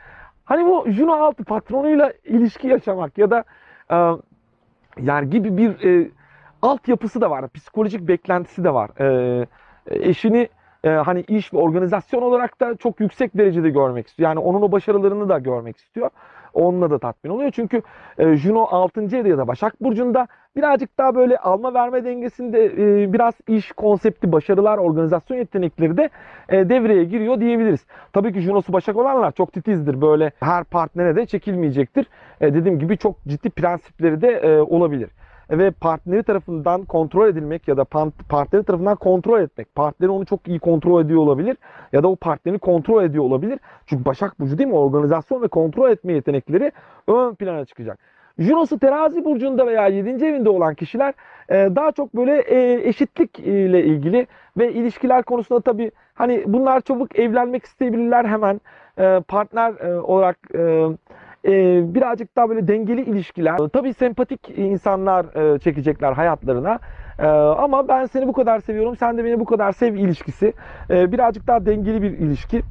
Hani 0.46 0.66
bu 0.66 0.86
Juno 0.92 1.12
6 1.14 1.44
patronuyla 1.44 2.14
ilişki 2.24 2.68
yaşamak 2.68 3.18
ya 3.18 3.32
da 3.32 3.44
yani 5.02 5.30
gibi 5.30 5.58
bir 5.58 5.70
e, 5.90 6.10
altyapısı 6.66 7.22
da 7.22 7.30
var. 7.30 7.50
Psikolojik 7.50 8.02
beklentisi 8.02 8.64
de 8.64 8.74
var. 8.74 8.90
E, 9.00 9.48
eşini 9.88 10.50
e, 10.84 10.90
hani 10.90 11.22
iş 11.22 11.54
ve 11.54 11.58
organizasyon 11.58 12.22
olarak 12.22 12.62
da 12.62 12.76
çok 12.76 13.00
yüksek 13.00 13.38
derecede 13.38 13.70
görmek 13.70 14.08
istiyor. 14.08 14.30
Yani 14.30 14.40
onun 14.40 14.62
o 14.62 14.72
başarılarını 14.72 15.30
da 15.30 15.40
görmek 15.40 15.78
istiyor. 15.78 16.10
Onunla 16.54 16.90
da 16.90 17.00
tatmin 17.00 17.32
oluyor. 17.32 17.52
Çünkü 17.52 17.82
e, 18.18 18.36
Juno 18.36 18.68
6. 18.72 19.02
evde 19.02 19.30
ya 19.30 19.38
da 19.38 19.48
Başak 19.48 19.82
Burcu'nda 19.82 20.28
birazcık 20.56 20.98
daha 20.98 21.16
böyle 21.16 21.38
alma 21.38 21.74
verme 21.74 22.06
dengesinde 22.06 22.66
e, 22.66 23.14
biraz 23.14 23.34
iş 23.48 23.72
konsepti, 23.72 24.32
başarılar, 24.32 24.78
organizasyon 24.78 25.38
yetenekleri 25.38 25.98
de 25.98 26.10
e, 26.50 26.70
devreye 26.70 27.04
giriyor 27.04 27.40
diyebiliriz. 27.40 27.86
Tabii 28.14 28.34
ki 28.34 28.40
Juno'su 28.40 28.74
Başak 28.74 28.96
olanlar 28.96 29.32
çok 29.32 29.54
titizdir. 29.54 30.02
Böyle 30.02 30.32
her 30.40 30.64
partnere 30.64 31.16
de 31.16 31.26
çekilmeyecektir. 31.26 32.08
E, 32.42 32.54
dediğim 32.54 32.80
gibi 32.80 32.98
çok 32.98 33.24
ciddi 33.28 33.50
prensipleri 33.50 34.22
de 34.22 34.30
e, 34.32 34.60
olabilir 34.60 35.10
ve 35.52 35.72
partneri 35.72 36.24
tarafından 36.24 36.86
kontrol 36.86 37.28
edilmek 37.28 37.68
ya 37.68 37.78
da 37.78 37.84
partneri 38.30 38.64
tarafından 38.64 38.96
kontrol 38.96 39.42
etmek. 39.42 39.76
Partneri 39.76 40.12
onu 40.12 40.26
çok 40.26 40.48
iyi 40.48 40.60
kontrol 40.60 41.06
ediyor 41.06 41.20
olabilir 41.20 41.58
ya 41.94 42.04
da 42.04 42.08
o 42.08 42.16
partneri 42.16 42.60
kontrol 42.60 43.04
ediyor 43.04 43.24
olabilir. 43.24 43.60
Çünkü 43.86 44.06
Başak 44.06 44.40
Burcu 44.40 44.58
değil 44.58 44.70
mi? 44.70 44.76
Organizasyon 44.76 45.42
ve 45.42 45.48
kontrol 45.48 45.90
etme 45.90 46.14
yetenekleri 46.14 46.72
ön 47.08 47.36
plana 47.36 47.66
çıkacak. 47.66 48.00
Juno'su 48.40 48.80
terazi 48.80 49.26
burcunda 49.26 49.68
veya 49.68 49.88
7. 49.88 50.26
evinde 50.26 50.50
olan 50.50 50.76
kişiler 50.76 51.14
e, 51.50 51.56
daha 51.56 51.92
çok 51.92 52.16
böyle 52.16 52.42
e, 52.42 52.88
eşitlik 52.88 53.40
ile 53.40 53.84
ilgili 53.84 54.28
ve 54.58 54.74
ilişkiler 54.74 55.24
konusunda 55.24 55.62
tabii 55.62 55.92
hani 56.14 56.44
bunlar 56.48 56.82
çabuk 56.82 57.20
evlenmek 57.20 57.66
isteyebilirler 57.66 58.26
hemen 58.26 58.62
E, 58.98 59.22
partner 59.28 59.74
e, 59.80 60.00
olarak 60.00 60.38
e, 60.54 60.60
e, 60.60 60.90
birazcık 61.96 62.36
daha 62.36 62.50
böyle 62.50 62.68
dengeli 62.68 63.02
ilişkiler. 63.02 63.58
Tabii 63.74 63.94
sempatik 63.94 64.50
insanlar 64.58 65.54
e, 65.56 65.60
çekecekler 65.60 66.14
hayatlarına. 66.14 66.80
E, 67.20 67.28
ama 67.28 67.88
ben 67.88 68.06
seni 68.06 68.28
bu 68.28 68.34
kadar 68.34 68.60
seviyorum, 68.60 68.96
sen 68.96 69.18
de 69.18 69.26
beni 69.26 69.40
bu 69.40 69.46
kadar 69.46 69.72
sev 69.72 69.96
ilişkisi. 69.96 70.54
E, 70.90 71.12
birazcık 71.12 71.48
daha 71.48 71.66
dengeli 71.66 72.02
bir 72.02 72.12
ilişki. 72.12 72.62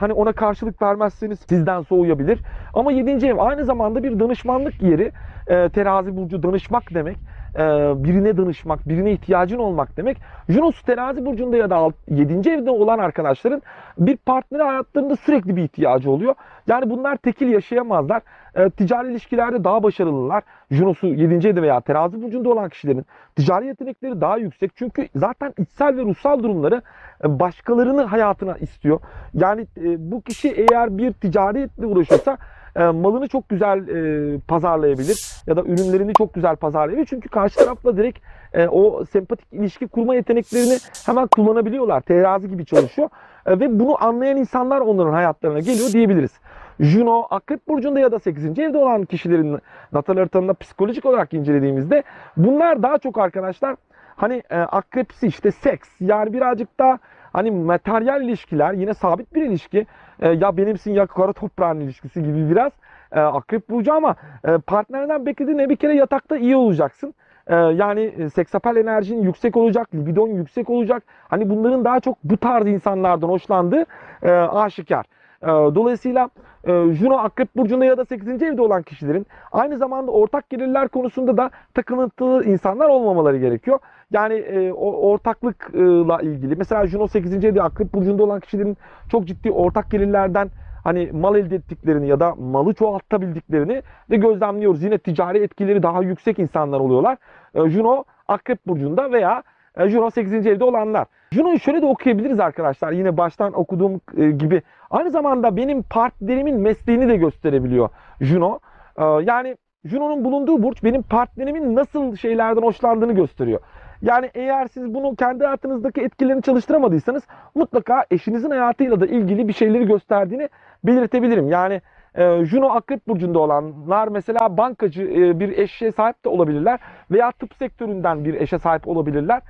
Hani 0.00 0.12
ona 0.12 0.32
karşılık 0.32 0.82
vermezseniz 0.82 1.40
sizden 1.40 1.82
soğuyabilir. 1.82 2.42
Ama 2.74 2.92
7. 2.92 3.26
ev 3.26 3.38
aynı 3.38 3.64
zamanda 3.64 4.02
bir 4.02 4.20
danışmanlık 4.20 4.82
yeri. 4.82 5.12
Terazi 5.46 6.16
burcu 6.16 6.42
danışmak 6.42 6.94
demek. 6.94 7.16
E, 7.58 7.94
birine 8.04 8.36
danışmak, 8.36 8.88
birine 8.88 9.12
ihtiyacın 9.12 9.58
olmak 9.58 9.96
demek. 9.96 10.16
Junos 10.48 10.82
terazi 10.82 11.26
burcunda 11.26 11.56
ya 11.56 11.70
da 11.70 11.88
7. 12.08 12.50
evde 12.50 12.70
olan 12.70 12.98
arkadaşların 12.98 13.62
bir 13.98 14.16
partneri 14.16 14.62
hayatlarında 14.62 15.16
sürekli 15.16 15.56
bir 15.56 15.62
ihtiyacı 15.62 16.10
oluyor. 16.10 16.34
Yani 16.66 16.90
bunlar 16.90 17.16
tekil 17.16 17.48
yaşayamazlar. 17.48 18.22
E, 18.54 18.70
ticari 18.70 19.10
ilişkilerde 19.10 19.64
daha 19.64 19.82
başarılılar. 19.82 20.42
Junos'u 20.70 21.06
7. 21.06 21.48
evde 21.48 21.62
veya 21.62 21.80
terazi 21.80 22.22
burcunda 22.22 22.48
olan 22.48 22.68
kişilerin 22.68 23.06
ticari 23.36 23.66
yetenekleri 23.66 24.20
daha 24.20 24.38
yüksek. 24.38 24.76
Çünkü 24.76 25.08
zaten 25.14 25.54
içsel 25.58 25.96
ve 25.96 26.02
ruhsal 26.02 26.42
durumları 26.42 26.82
e, 27.24 27.38
başkalarını 27.38 28.02
hayatına 28.02 28.56
istiyor. 28.56 29.00
Yani 29.34 29.66
bu 29.98 30.20
kişi 30.20 30.48
eğer 30.48 30.98
bir 30.98 31.12
ticariyetle 31.12 31.86
uğraşıyorsa 31.86 32.38
e, 32.76 32.86
malını 32.86 33.28
çok 33.28 33.48
güzel 33.48 33.88
e, 33.88 34.38
pazarlayabilir 34.38 35.42
ya 35.46 35.56
da 35.56 35.62
ürünlerini 35.62 36.12
çok 36.14 36.34
güzel 36.34 36.56
pazarlayabilir. 36.56 37.06
Çünkü 37.06 37.28
karşı 37.28 37.58
tarafla 37.58 37.96
direkt 37.96 38.18
e, 38.52 38.68
o 38.68 39.04
sempatik 39.04 39.52
ilişki 39.52 39.88
kurma 39.88 40.14
yeteneklerini 40.14 40.78
hemen 41.06 41.26
kullanabiliyorlar. 41.26 42.00
Terazi 42.00 42.48
gibi 42.48 42.64
çalışıyor. 42.64 43.08
E, 43.46 43.60
ve 43.60 43.80
bunu 43.80 44.04
anlayan 44.04 44.36
insanlar 44.36 44.80
onların 44.80 45.12
hayatlarına 45.12 45.58
geliyor 45.58 45.92
diyebiliriz. 45.92 46.32
Juno, 46.80 47.26
Akrep 47.30 47.68
Burcu'nda 47.68 48.00
ya 48.00 48.12
da 48.12 48.18
8. 48.18 48.58
evde 48.58 48.78
olan 48.78 49.04
kişilerin 49.04 49.58
natal 49.92 50.16
haritanında 50.16 50.54
psikolojik 50.54 51.06
olarak 51.06 51.34
incelediğimizde 51.34 52.02
bunlar 52.36 52.82
daha 52.82 52.98
çok 52.98 53.18
arkadaşlar 53.18 53.76
hani 54.16 54.42
e, 54.50 54.56
akrepsi 54.56 55.26
işte 55.26 55.50
seks 55.50 55.88
yani 56.00 56.32
birazcık 56.32 56.78
daha 56.78 56.98
hani 57.32 57.50
materyal 57.50 58.22
ilişkiler 58.22 58.72
yine 58.72 58.94
sabit 58.94 59.34
bir 59.34 59.42
ilişki 59.42 59.86
e, 60.20 60.28
ya 60.28 60.56
benimsin 60.56 60.92
ya 60.92 61.06
kara 61.06 61.32
toprağın 61.32 61.80
ilişkisi 61.80 62.22
gibi 62.22 62.50
biraz 62.50 62.72
e, 63.12 63.20
akrep 63.20 63.70
burcu 63.70 63.92
ama 63.92 64.16
e, 64.44 64.58
partnerden 64.58 65.26
beklediğin 65.26 65.70
bir 65.70 65.76
kere 65.76 65.94
yatakta 65.94 66.36
iyi 66.36 66.56
olacaksın. 66.56 67.14
E, 67.46 67.54
yani 67.54 68.00
e, 68.00 68.30
seksapel 68.30 68.76
enerjin 68.76 69.22
yüksek 69.22 69.56
olacak, 69.56 69.94
libidon 69.94 70.28
yüksek 70.28 70.70
olacak. 70.70 71.02
Hani 71.28 71.50
bunların 71.50 71.84
daha 71.84 72.00
çok 72.00 72.18
bu 72.24 72.36
tarz 72.36 72.66
insanlardan 72.66 73.28
hoşlandığı 73.28 73.84
e, 74.22 74.30
aşikar. 74.32 75.06
E, 75.42 75.46
dolayısıyla 75.46 76.30
e, 76.64 76.92
Juno 76.92 77.16
Akrep 77.16 77.56
Burcu'nda 77.56 77.84
ya 77.84 77.98
da 77.98 78.04
8. 78.04 78.42
evde 78.42 78.62
olan 78.62 78.82
kişilerin 78.82 79.26
aynı 79.52 79.78
zamanda 79.78 80.10
ortak 80.10 80.50
gelirler 80.50 80.88
konusunda 80.88 81.36
da 81.36 81.50
takıntılı 81.74 82.44
insanlar 82.44 82.88
olmamaları 82.88 83.38
gerekiyor. 83.38 83.78
Yani 84.10 84.34
e, 84.34 84.72
ortaklıkla 84.72 86.22
ilgili 86.22 86.56
mesela 86.56 86.86
Juno 86.86 87.06
8. 87.06 87.44
evde 87.44 87.62
Akrep 87.62 87.94
Burcu'nda 87.94 88.22
olan 88.22 88.40
kişilerin 88.40 88.76
çok 89.08 89.26
ciddi 89.26 89.50
ortak 89.50 89.90
gelirlerden 89.90 90.50
hani 90.84 91.10
mal 91.12 91.36
elde 91.36 91.54
ettiklerini 91.56 92.08
ya 92.08 92.20
da 92.20 92.34
malı 92.34 92.74
çoğaltabildiklerini 92.74 93.82
de 94.10 94.16
gözlemliyoruz. 94.16 94.82
Yine 94.82 94.98
ticari 94.98 95.38
etkileri 95.38 95.82
daha 95.82 96.02
yüksek 96.02 96.38
insanlar 96.38 96.80
oluyorlar. 96.80 97.18
E, 97.54 97.70
Juno 97.70 98.04
Akrep 98.28 98.66
Burcu'nda 98.66 99.12
veya 99.12 99.42
Juno 99.78 100.10
8. 100.10 100.46
evde 100.46 100.64
olanlar. 100.64 101.06
Juno'yu 101.32 101.60
şöyle 101.60 101.82
de 101.82 101.86
okuyabiliriz 101.86 102.40
arkadaşlar. 102.40 102.92
Yine 102.92 103.16
baştan 103.16 103.52
okuduğum 103.52 104.00
e, 104.16 104.30
gibi. 104.30 104.62
Aynı 104.90 105.10
zamanda 105.10 105.56
benim 105.56 105.82
partnerimin 105.82 106.60
mesleğini 106.60 107.08
de 107.08 107.16
gösterebiliyor 107.16 107.88
Juno. 108.20 108.58
E, 108.98 109.04
yani 109.04 109.56
Juno'nun 109.84 110.24
bulunduğu 110.24 110.62
burç 110.62 110.84
benim 110.84 111.02
partnerimin 111.02 111.76
nasıl 111.76 112.16
şeylerden 112.16 112.62
hoşlandığını 112.62 113.12
gösteriyor. 113.12 113.60
Yani 114.02 114.30
eğer 114.34 114.66
siz 114.66 114.94
bunu 114.94 115.16
kendi 115.16 115.44
hayatınızdaki 115.44 116.00
etkilerini 116.00 116.42
çalıştıramadıysanız 116.42 117.22
mutlaka 117.54 118.04
eşinizin 118.10 118.50
hayatıyla 118.50 119.00
da 119.00 119.06
ilgili 119.06 119.48
bir 119.48 119.52
şeyleri 119.52 119.86
gösterdiğini 119.86 120.48
belirtebilirim. 120.84 121.48
Yani 121.48 121.80
e, 122.14 122.44
Juno 122.44 122.68
Akrep 122.68 123.08
Burcu'nda 123.08 123.38
olanlar 123.38 124.08
mesela 124.08 124.56
bankacı 124.56 125.02
e, 125.02 125.40
bir 125.40 125.58
eşe 125.58 125.92
sahip 125.92 126.24
de 126.24 126.28
olabilirler 126.28 126.80
veya 127.10 127.32
tıp 127.32 127.54
sektöründen 127.54 128.24
bir 128.24 128.34
eşe 128.34 128.58
sahip 128.58 128.88
olabilirler. 128.88 129.42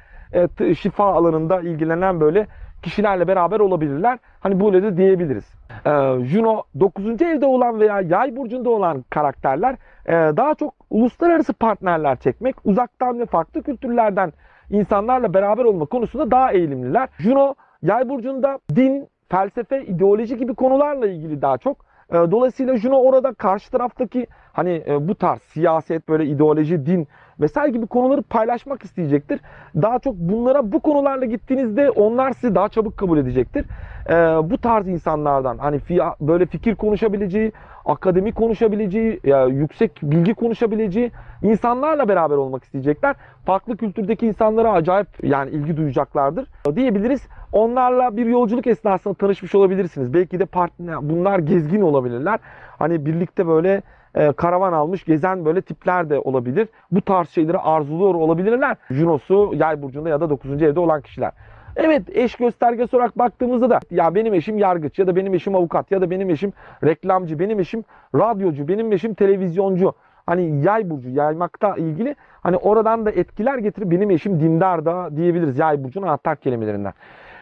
Şifa 0.79 1.05
alanında 1.05 1.61
ilgilenen 1.61 2.21
böyle 2.21 2.47
kişilerle 2.83 3.29
beraber 3.29 3.61
olabilirler. 3.61 4.19
Hani 4.41 4.61
böyle 4.61 4.83
de 4.83 4.97
diyebiliriz. 4.97 5.55
E, 5.87 5.91
Juno 6.25 6.63
9. 6.81 7.23
evde 7.23 7.47
olan 7.47 7.81
veya 7.81 8.01
yay 8.01 8.37
burcunda 8.37 8.71
olan 8.71 9.05
karakterler 9.11 9.77
e, 10.07 10.13
daha 10.13 10.55
çok 10.55 10.75
uluslararası 10.91 11.53
partnerler 11.53 12.17
çekmek, 12.17 12.57
uzaktan 12.65 13.19
ve 13.19 13.27
farklı 13.27 13.63
kültürlerden 13.63 14.33
insanlarla 14.71 15.35
beraber 15.35 15.65
olma 15.65 15.87
konusunda 15.87 16.31
daha 16.31 16.53
eğilimliler. 16.53 17.09
Juno 17.19 17.55
yay 17.83 18.09
burcunda 18.09 18.59
din, 18.77 19.09
felsefe, 19.29 19.85
ideoloji 19.85 20.37
gibi 20.37 20.55
konularla 20.55 21.07
ilgili 21.07 21.43
daha 21.43 21.59
çok. 21.59 21.77
E, 22.11 22.15
Dolayısıyla 22.15 22.77
Juno 22.77 22.97
orada 22.97 23.35
karşı 23.35 23.71
taraftaki 23.71 24.27
hani 24.53 24.83
e, 24.87 25.09
bu 25.09 25.15
tarz 25.15 25.43
siyaset, 25.43 26.09
böyle 26.09 26.27
ideoloji, 26.27 26.87
din 26.87 27.09
vesaire 27.41 27.71
gibi 27.71 27.87
konuları 27.87 28.23
paylaşmak 28.23 28.85
isteyecektir. 28.85 29.41
Daha 29.77 29.99
çok 29.99 30.15
bunlara 30.15 30.73
bu 30.73 30.81
konularla 30.81 31.25
gittiğinizde 31.25 31.91
onlar 31.91 32.33
sizi 32.33 32.55
daha 32.55 32.69
çabuk 32.69 32.97
kabul 32.97 33.19
edecektir. 33.19 33.65
E, 34.09 34.15
bu 34.51 34.59
tarz 34.59 34.89
insanlardan 34.89 35.59
hani 35.59 35.81
böyle 36.21 36.47
fikir 36.47 36.75
konuşabileceği, 36.75 37.53
akademi 37.85 38.33
konuşabileceği, 38.33 39.21
ya 39.25 39.45
yüksek 39.45 40.01
bilgi 40.03 40.35
konuşabileceği 40.35 41.11
insanlarla 41.43 42.09
beraber 42.09 42.37
olmak 42.37 42.65
isteyecekler. 42.65 43.17
Farklı 43.47 43.77
kültürdeki 43.77 44.27
insanlara 44.27 44.73
acayip 44.73 45.09
yani 45.23 45.51
ilgi 45.51 45.77
duyacaklardır 45.77 46.49
diyebiliriz. 46.77 47.29
Onlarla 47.53 48.17
bir 48.17 48.27
yolculuk 48.27 48.67
esnasında 48.67 49.15
tanışmış 49.15 49.55
olabilirsiniz. 49.55 50.15
Belki 50.15 50.39
de 50.41 50.47
partner, 50.47 50.97
bunlar 51.11 51.39
gezgin 51.39 51.81
olabilirler. 51.81 52.39
Hani 52.79 53.07
birlikte 53.07 53.47
böyle 53.47 53.83
e, 54.17 54.33
karavan 54.33 54.73
almış 54.73 55.05
gezen 55.05 55.45
böyle 55.45 55.61
tipler 55.63 56.11
de 56.11 56.19
olabilir. 56.19 56.69
Bu 56.91 57.01
tarz 57.01 57.29
şeyleri 57.29 57.59
arzuluyor 57.59 58.15
olabilirler. 58.15 58.77
Junosu 58.91 59.53
yay 59.55 59.83
burcunda 59.83 60.09
ya 60.09 60.21
da 60.21 60.31
9. 60.31 60.63
evde 60.63 60.81
olan 60.81 61.01
kişiler. 61.01 61.33
Evet 61.77 62.03
eş 62.17 62.37
göstergesi 62.37 62.97
olarak 62.97 63.19
baktığımızda 63.19 63.71
da 63.71 63.81
ya 63.91 64.15
benim 64.15 64.35
eşim 64.35 64.59
yargıç 64.59 64.99
ya 64.99 65.07
da 65.07 65.17
benim 65.17 65.35
eşim 65.35 65.55
avukat 65.55 65.91
ya 65.91 66.01
da 66.01 66.11
benim 66.11 66.31
eşim 66.31 66.53
reklamcı, 66.85 67.39
benim 67.39 67.61
eşim 67.61 67.85
radyocu, 68.15 68.69
benim 68.69 68.93
eşim 68.93 69.15
televizyoncu. 69.15 69.93
Hani 70.27 70.65
yay 70.65 70.91
burcu 70.91 71.11
yaymakta 71.11 71.77
ilgili 71.77 72.17
hani 72.43 72.57
oradan 72.57 73.07
da 73.07 73.11
etkiler 73.11 73.59
getirip 73.59 73.91
benim 73.91 74.11
eşim 74.11 74.41
dindar 74.41 74.85
da 74.85 75.17
diyebiliriz 75.17 75.59
yay 75.59 75.85
burcunun 75.85 76.07
anahtar 76.07 76.37
kelimelerinden. 76.37 76.93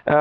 Ee, 0.07 0.13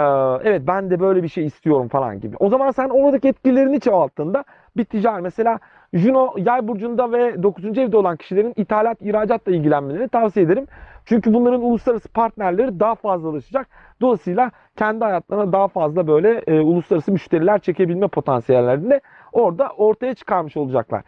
evet 0.43 0.61
ben 0.67 0.89
de 0.89 0.99
böyle 0.99 1.23
bir 1.23 1.27
şey 1.27 1.45
istiyorum 1.45 1.87
falan 1.87 2.19
gibi. 2.19 2.35
O 2.39 2.49
zaman 2.49 2.71
sen 2.71 2.89
oradaki 2.89 3.27
etkilerini 3.27 3.79
çoğalttığında 3.79 4.43
bir 4.77 4.85
ticari 4.85 5.21
mesela 5.21 5.59
Juno 5.93 6.33
yay 6.37 6.67
burcunda 6.67 7.11
ve 7.11 7.43
9. 7.43 7.77
evde 7.77 7.97
olan 7.97 8.17
kişilerin 8.17 8.53
ithalat 8.55 9.01
ihracatla 9.01 9.51
ilgilenmelerini 9.51 10.07
tavsiye 10.07 10.45
ederim. 10.45 10.65
Çünkü 11.05 11.33
bunların 11.33 11.61
uluslararası 11.61 12.09
partnerleri 12.09 12.79
daha 12.79 12.95
fazlalaşacak. 12.95 13.67
Dolayısıyla 14.01 14.51
kendi 14.77 15.03
hayatlarına 15.03 15.51
daha 15.51 15.67
fazla 15.67 16.07
böyle 16.07 16.41
e, 16.47 16.59
uluslararası 16.59 17.11
müşteriler 17.11 17.59
çekebilme 17.59 18.07
potansiyellerini 18.07 18.89
de 18.89 19.01
orada 19.31 19.69
ortaya 19.77 20.13
çıkarmış 20.13 20.57
olacaklar. 20.57 21.03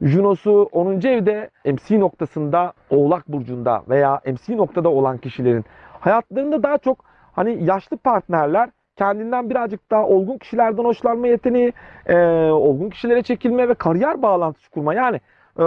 Junosu 0.00 0.68
10. 0.72 0.92
evde 0.92 1.50
MC 1.64 2.00
noktasında 2.00 2.72
Oğlak 2.90 3.28
Burcu'nda 3.28 3.82
veya 3.88 4.20
MC 4.26 4.56
noktada 4.56 4.88
olan 4.88 5.18
kişilerin 5.18 5.64
hayatlarında 6.00 6.62
daha 6.62 6.78
çok 6.78 7.04
hani 7.32 7.64
yaşlı 7.64 7.96
partnerler 7.96 8.70
kendinden 8.96 9.50
birazcık 9.50 9.90
daha 9.90 10.06
olgun 10.06 10.38
kişilerden 10.38 10.84
hoşlanma 10.84 11.26
yeteneği, 11.26 11.72
e, 12.06 12.16
olgun 12.50 12.90
kişilere 12.90 13.22
çekilme 13.22 13.68
ve 13.68 13.74
kariyer 13.74 14.22
bağlantısı 14.22 14.70
kurma. 14.70 14.94
Yani 14.94 15.16
e, 15.58 15.62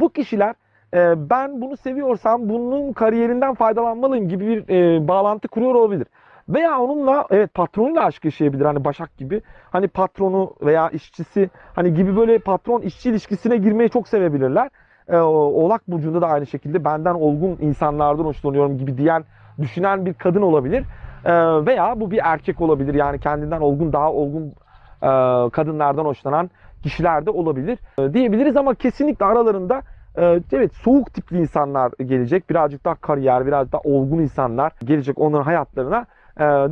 bu 0.00 0.08
kişiler 0.08 0.54
e, 0.94 1.30
ben 1.30 1.60
bunu 1.60 1.76
seviyorsam 1.76 2.48
bunun 2.48 2.92
kariyerinden 2.92 3.54
faydalanmalıyım 3.54 4.28
gibi 4.28 4.46
bir 4.46 4.74
e, 4.74 5.08
bağlantı 5.08 5.48
kuruyor 5.48 5.74
olabilir. 5.74 6.06
Veya 6.48 6.80
onunla 6.80 7.26
evet 7.30 7.54
patronuyla 7.54 8.04
aşk 8.04 8.24
yaşayabilir 8.24 8.64
hani 8.64 8.84
Başak 8.84 9.16
gibi. 9.18 9.42
Hani 9.70 9.88
patronu 9.88 10.54
veya 10.62 10.88
işçisi 10.90 11.50
hani 11.74 11.94
gibi 11.94 12.16
böyle 12.16 12.38
patron 12.38 12.80
işçi 12.80 13.10
ilişkisine 13.10 13.56
girmeyi 13.56 13.90
çok 13.90 14.08
sevebilirler. 14.08 14.70
Ee, 15.08 15.16
Oğlak 15.16 15.88
burcunda 15.88 16.20
da 16.20 16.26
aynı 16.28 16.46
şekilde 16.46 16.84
benden 16.84 17.14
olgun 17.14 17.58
insanlardan 17.60 18.24
hoşlanıyorum 18.24 18.78
gibi 18.78 18.98
diyen 18.98 19.24
düşünen 19.60 20.06
bir 20.06 20.14
kadın 20.14 20.42
olabilir. 20.42 20.84
Ee, 21.24 21.32
veya 21.66 22.00
bu 22.00 22.10
bir 22.10 22.20
erkek 22.24 22.60
olabilir. 22.60 22.94
Yani 22.94 23.18
kendinden 23.18 23.60
olgun 23.60 23.92
daha 23.92 24.12
olgun 24.12 24.54
e, 25.02 25.08
kadınlardan 25.50 26.04
hoşlanan 26.04 26.50
kişiler 26.82 27.26
de 27.26 27.30
olabilir 27.30 27.78
e, 27.98 28.14
diyebiliriz 28.14 28.56
ama 28.56 28.74
kesinlikle 28.74 29.26
aralarında 29.26 29.82
e, 30.18 30.40
evet 30.52 30.74
soğuk 30.74 31.14
tipli 31.14 31.38
insanlar 31.38 31.92
gelecek. 32.06 32.50
Birazcık 32.50 32.84
daha 32.84 32.94
kariyer, 32.94 33.46
biraz 33.46 33.72
daha 33.72 33.82
olgun 33.84 34.18
insanlar 34.18 34.72
gelecek 34.84 35.18
onların 35.18 35.44
hayatlarına 35.44 36.06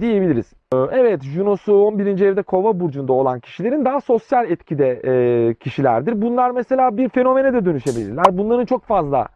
diyebiliriz. 0.01 0.53
Evet, 0.93 1.23
Junosu 1.23 1.75
11. 1.75 2.21
evde 2.21 2.43
Kova 2.43 2.81
burcunda 2.81 3.13
olan 3.13 3.41
kişilerin 3.41 3.85
daha 3.85 4.01
sosyal 4.01 4.51
etkide 4.51 5.55
kişilerdir. 5.55 6.23
Bunlar 6.23 6.51
mesela 6.51 6.97
bir 6.97 7.09
fenomene 7.09 7.53
de 7.53 7.65
dönüşebilirler. 7.65 8.25
Bunların 8.33 8.65
çok 8.65 8.85
fazla 8.85 9.29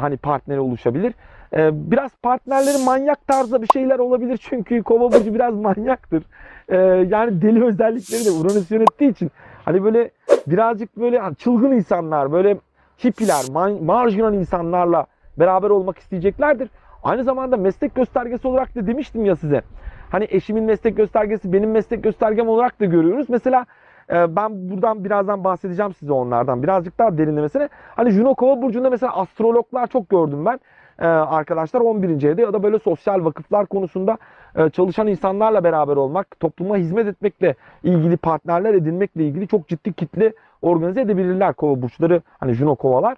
hani 0.00 0.16
partneri 0.16 0.60
oluşabilir. 0.60 1.14
E, 1.56 1.90
biraz 1.90 2.10
partnerleri 2.22 2.84
manyak 2.84 3.26
tarzda 3.26 3.62
bir 3.62 3.68
şeyler 3.72 3.98
olabilir 3.98 4.38
çünkü 4.42 4.82
Kova 4.82 5.12
burcu 5.12 5.34
biraz 5.34 5.54
manyaktır. 5.54 6.22
E, 6.68 6.76
yani 7.08 7.42
deli 7.42 7.64
özellikleri 7.64 8.24
de 8.24 8.30
Uranüs 8.30 8.70
yönettiği 8.70 9.10
için 9.10 9.30
hani 9.64 9.84
böyle 9.84 10.10
birazcık 10.46 10.96
böyle 10.96 11.18
hani 11.18 11.36
çılgın 11.36 11.72
insanlar, 11.72 12.32
böyle 12.32 12.56
hippiler, 13.04 13.44
man- 13.52 13.84
marjinal 13.84 14.34
insanlarla 14.34 15.06
beraber 15.38 15.70
olmak 15.70 15.98
isteyeceklerdir. 15.98 16.70
Aynı 17.02 17.24
zamanda 17.24 17.56
meslek 17.56 17.94
göstergesi 17.94 18.48
olarak 18.48 18.74
da 18.74 18.86
demiştim 18.86 19.24
ya 19.24 19.36
size. 19.36 19.62
Hani 20.10 20.26
eşimin 20.30 20.64
meslek 20.64 20.96
göstergesi 20.96 21.52
benim 21.52 21.70
meslek 21.70 22.02
göstergem 22.02 22.48
olarak 22.48 22.80
da 22.80 22.84
görüyoruz. 22.84 23.26
Mesela 23.28 23.66
e, 24.10 24.36
ben 24.36 24.70
buradan 24.70 25.04
birazdan 25.04 25.44
bahsedeceğim 25.44 25.94
size 25.94 26.12
onlardan. 26.12 26.62
Birazcık 26.62 26.98
daha 26.98 27.18
derinlemesine. 27.18 27.68
Hani 27.96 28.10
Juno 28.10 28.34
Kova 28.34 28.62
burcunda 28.62 28.90
mesela 28.90 29.16
astrologlar 29.16 29.86
çok 29.86 30.08
gördüm 30.08 30.44
ben. 30.44 30.60
E, 30.98 31.06
arkadaşlar 31.06 31.80
11. 31.80 32.22
evde 32.22 32.42
ya 32.42 32.52
da 32.52 32.62
böyle 32.62 32.78
sosyal 32.78 33.24
vakıflar 33.24 33.66
konusunda 33.66 34.18
e, 34.56 34.70
çalışan 34.70 35.06
insanlarla 35.06 35.64
beraber 35.64 35.96
olmak, 35.96 36.40
topluma 36.40 36.76
hizmet 36.76 37.06
etmekle 37.06 37.54
ilgili 37.82 38.16
partnerler 38.16 38.74
edinmekle 38.74 39.24
ilgili 39.24 39.48
çok 39.48 39.68
ciddi 39.68 39.92
kitle 39.92 40.32
organize 40.62 41.00
edebilirler 41.00 41.52
kova 41.54 41.82
burçları. 41.82 42.22
Hani 42.40 42.52
Juno 42.52 42.74
kovalar. 42.74 43.16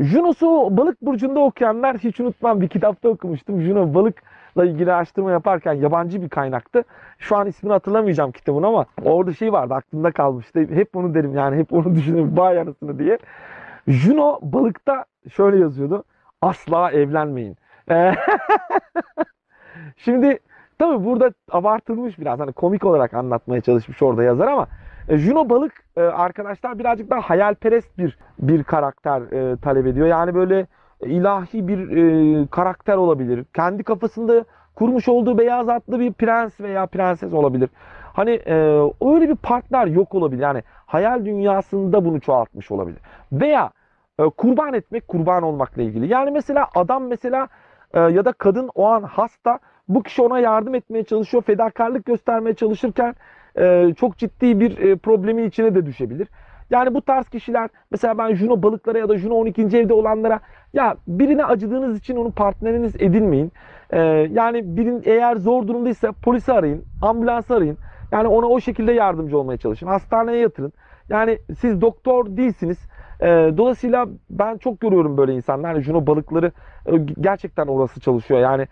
Juno'su 0.00 0.76
balık 0.76 1.02
burcunda 1.02 1.40
okuyanlar 1.40 1.98
hiç 1.98 2.20
unutmam 2.20 2.60
bir 2.60 2.68
kitapta 2.68 3.08
okumuştum. 3.08 3.60
Juno 3.60 3.94
balıkla 3.94 4.64
ilgili 4.64 4.92
araştırma 4.92 5.30
yaparken 5.30 5.72
yabancı 5.72 6.22
bir 6.22 6.28
kaynaktı. 6.28 6.84
Şu 7.18 7.36
an 7.36 7.46
ismini 7.46 7.72
hatırlamayacağım 7.72 8.32
kitabın 8.32 8.62
ama 8.62 8.86
orada 9.04 9.32
şey 9.32 9.52
vardı 9.52 9.74
aklımda 9.74 10.12
kalmıştı. 10.12 10.60
Hep 10.60 10.96
onu 10.96 11.14
derim 11.14 11.34
yani 11.34 11.56
hep 11.56 11.72
onu 11.72 11.94
düşünürüm 11.94 12.38
vay 12.38 12.60
anasını 12.60 12.98
diye. 12.98 13.18
Juno 13.88 14.38
balıkta 14.42 15.04
şöyle 15.32 15.58
yazıyordu. 15.58 16.04
Asla 16.42 16.90
evlenmeyin. 16.90 17.56
Ee, 17.90 18.12
Şimdi 19.96 20.38
tabii 20.78 21.04
burada 21.04 21.32
abartılmış 21.50 22.18
biraz 22.18 22.40
hani 22.40 22.52
komik 22.52 22.84
olarak 22.84 23.14
anlatmaya 23.14 23.60
çalışmış 23.60 24.02
orada 24.02 24.22
yazar 24.22 24.48
ama 24.48 24.66
e, 25.10 25.18
Juno 25.18 25.48
balık 25.48 25.72
e, 25.96 26.00
arkadaşlar 26.00 26.78
birazcık 26.78 27.10
daha 27.10 27.20
hayalperest 27.20 27.98
bir 27.98 28.18
bir 28.38 28.64
karakter 28.64 29.22
e, 29.22 29.56
talep 29.56 29.86
ediyor. 29.86 30.06
Yani 30.06 30.34
böyle 30.34 30.66
ilahi 31.00 31.68
bir 31.68 32.46
karakter 32.46 32.96
olabilir. 32.96 33.44
Kendi 33.54 33.84
kafasında 33.84 34.44
kurmuş 34.74 35.08
olduğu 35.08 35.38
beyaz 35.38 35.68
atlı 35.68 36.00
bir 36.00 36.12
prens 36.12 36.60
veya 36.60 36.86
prenses 36.86 37.32
olabilir. 37.32 37.70
Hani 38.12 38.30
e, 38.30 38.54
öyle 39.14 39.28
bir 39.28 39.36
partner 39.36 39.86
yok 39.86 40.14
olabilir. 40.14 40.42
Yani 40.42 40.62
hayal 40.86 41.24
dünyasında 41.24 42.04
bunu 42.04 42.20
çoğaltmış 42.20 42.70
olabilir. 42.70 42.98
Veya 43.32 43.70
e, 44.18 44.24
kurban 44.24 44.74
etmek, 44.74 45.08
kurban 45.08 45.42
olmakla 45.42 45.82
ilgili. 45.82 46.08
Yani 46.08 46.30
mesela 46.30 46.68
adam 46.74 47.06
mesela 47.06 47.48
e, 47.94 48.00
ya 48.00 48.24
da 48.24 48.32
kadın 48.32 48.70
o 48.74 48.86
an 48.86 49.02
hasta. 49.02 49.58
Bu 49.88 50.02
kişi 50.02 50.22
ona 50.22 50.38
yardım 50.38 50.74
etmeye 50.74 51.04
çalışıyor. 51.04 51.42
Fedakarlık 51.42 52.04
göstermeye 52.04 52.54
çalışırken 52.54 53.14
e, 53.58 53.94
çok 53.96 54.16
ciddi 54.16 54.60
bir 54.60 54.78
e, 54.78 54.96
problemin 54.96 55.48
içine 55.48 55.74
de 55.74 55.86
düşebilir. 55.86 56.28
Yani 56.70 56.94
bu 56.94 57.02
tarz 57.02 57.28
kişiler 57.28 57.70
mesela 57.90 58.18
ben 58.18 58.34
Juno 58.34 58.62
balıklara 58.62 58.98
ya 58.98 59.08
da 59.08 59.18
Juno 59.18 59.34
12. 59.34 59.62
evde 59.62 59.94
olanlara 59.94 60.40
ya 60.72 60.96
birine 61.06 61.44
acıdığınız 61.44 61.98
için 61.98 62.16
onu 62.16 62.30
partneriniz 62.30 62.96
edinmeyin. 62.96 63.52
E, 63.90 64.00
yani 64.32 64.76
birin 64.76 65.02
eğer 65.04 65.36
zor 65.36 65.68
durumdaysa 65.68 66.12
polisi 66.12 66.52
arayın, 66.52 66.84
ambulans 67.02 67.50
arayın. 67.50 67.78
Yani 68.12 68.28
ona 68.28 68.46
o 68.46 68.60
şekilde 68.60 68.92
yardımcı 68.92 69.38
olmaya 69.38 69.56
çalışın. 69.56 69.86
Hastaneye 69.86 70.38
yatırın. 70.38 70.72
Yani 71.08 71.38
siz 71.58 71.80
doktor 71.80 72.26
değilsiniz. 72.26 72.78
Dolayısıyla 73.56 74.08
ben 74.30 74.58
çok 74.58 74.80
görüyorum 74.80 75.16
böyle 75.16 75.34
insanlar. 75.34 75.72
Hani 75.72 75.84
Juno 75.84 76.06
balıkları 76.06 76.52
gerçekten 77.20 77.66
orası 77.66 78.00
çalışıyor. 78.00 78.40
Yani 78.40 78.66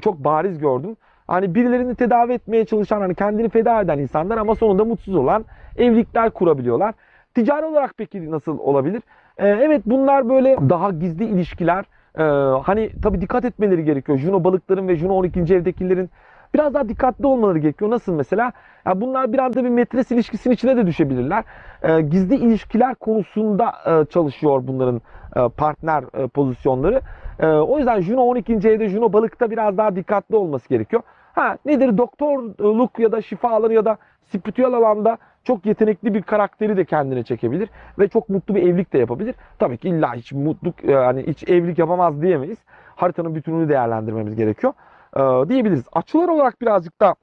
çok 0.00 0.24
bariz 0.24 0.58
gördüm. 0.58 0.96
Hani 1.32 1.54
birilerini 1.54 1.94
tedavi 1.94 2.32
etmeye 2.32 2.64
çalışan, 2.64 3.00
hani 3.00 3.14
kendini 3.14 3.48
feda 3.48 3.80
eden 3.80 3.98
insanlar 3.98 4.38
ama 4.38 4.54
sonunda 4.54 4.84
mutsuz 4.84 5.14
olan 5.14 5.44
evlilikler 5.76 6.30
kurabiliyorlar. 6.30 6.94
Ticari 7.34 7.66
olarak 7.66 7.94
peki 7.96 8.30
nasıl 8.30 8.58
olabilir? 8.58 9.02
E, 9.38 9.48
evet 9.48 9.82
bunlar 9.86 10.28
böyle 10.28 10.56
daha 10.68 10.90
gizli 10.90 11.24
ilişkiler. 11.24 11.84
E, 12.18 12.22
hani 12.62 12.90
tabii 13.02 13.20
dikkat 13.20 13.44
etmeleri 13.44 13.84
gerekiyor. 13.84 14.18
Juno 14.18 14.44
balıkların 14.44 14.88
ve 14.88 14.96
Juno 14.96 15.14
12. 15.14 15.40
evdekilerin 15.40 16.10
biraz 16.54 16.74
daha 16.74 16.88
dikkatli 16.88 17.26
olmaları 17.26 17.58
gerekiyor. 17.58 17.90
Nasıl 17.90 18.14
mesela? 18.14 18.52
Ya 18.86 19.00
bunlar 19.00 19.32
bir 19.32 19.38
anda 19.38 19.64
bir 19.64 19.70
metres 19.70 20.10
ilişkisinin 20.10 20.54
içine 20.54 20.76
de 20.76 20.86
düşebilirler. 20.86 21.44
E, 21.82 22.00
gizli 22.00 22.34
ilişkiler 22.34 22.94
konusunda 22.94 23.72
e, 23.86 24.04
çalışıyor 24.04 24.62
bunların 24.66 25.00
e, 25.36 25.48
partner 25.48 26.04
e, 26.14 26.26
pozisyonları. 26.26 27.00
E, 27.40 27.46
o 27.46 27.78
yüzden 27.78 28.00
Juno 28.00 28.22
12. 28.22 28.52
evde 28.52 28.88
Juno 28.88 29.12
balıkta 29.12 29.50
biraz 29.50 29.78
daha 29.78 29.96
dikkatli 29.96 30.36
olması 30.36 30.68
gerekiyor. 30.68 31.02
Ha 31.32 31.58
nedir 31.64 31.98
doktorluk 31.98 32.98
ya 32.98 33.12
da 33.12 33.22
şifa 33.22 33.50
alanı 33.50 33.74
ya 33.74 33.84
da 33.84 33.96
spiritüel 34.28 34.74
alanda 34.74 35.18
çok 35.44 35.66
yetenekli 35.66 36.14
bir 36.14 36.22
karakteri 36.22 36.76
de 36.76 36.84
kendine 36.84 37.22
çekebilir 37.22 37.70
ve 37.98 38.08
çok 38.08 38.28
mutlu 38.28 38.54
bir 38.54 38.62
evlilik 38.62 38.92
de 38.92 38.98
yapabilir. 38.98 39.34
Tabii 39.58 39.78
ki 39.78 39.88
illa 39.88 40.14
hiç 40.14 40.32
mutluluk 40.32 40.84
yani 40.84 41.26
hiç 41.26 41.48
evlilik 41.48 41.78
yapamaz 41.78 42.22
diyemeyiz. 42.22 42.58
Haritanın 42.96 43.34
bütününü 43.34 43.68
değerlendirmemiz 43.68 44.36
gerekiyor. 44.36 44.72
Ee, 45.16 45.48
diyebiliriz. 45.48 45.84
Açılar 45.92 46.28
olarak 46.28 46.60
birazcık 46.60 47.00
da 47.00 47.14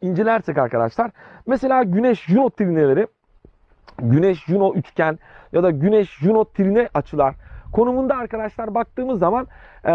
incelersek 0.00 0.58
arkadaşlar 0.58 1.10
mesela 1.46 1.82
Güneş 1.82 2.24
Juno 2.26 2.50
trineleri 2.50 3.06
Güneş 3.98 4.44
Juno 4.44 4.74
üçgen 4.74 5.18
ya 5.52 5.62
da 5.62 5.70
Güneş 5.70 6.18
Juno 6.18 6.44
trine 6.44 6.88
açılar 6.94 7.34
konumunda 7.74 8.16
arkadaşlar 8.16 8.74
baktığımız 8.74 9.18
zaman 9.18 9.46
e, 9.84 9.90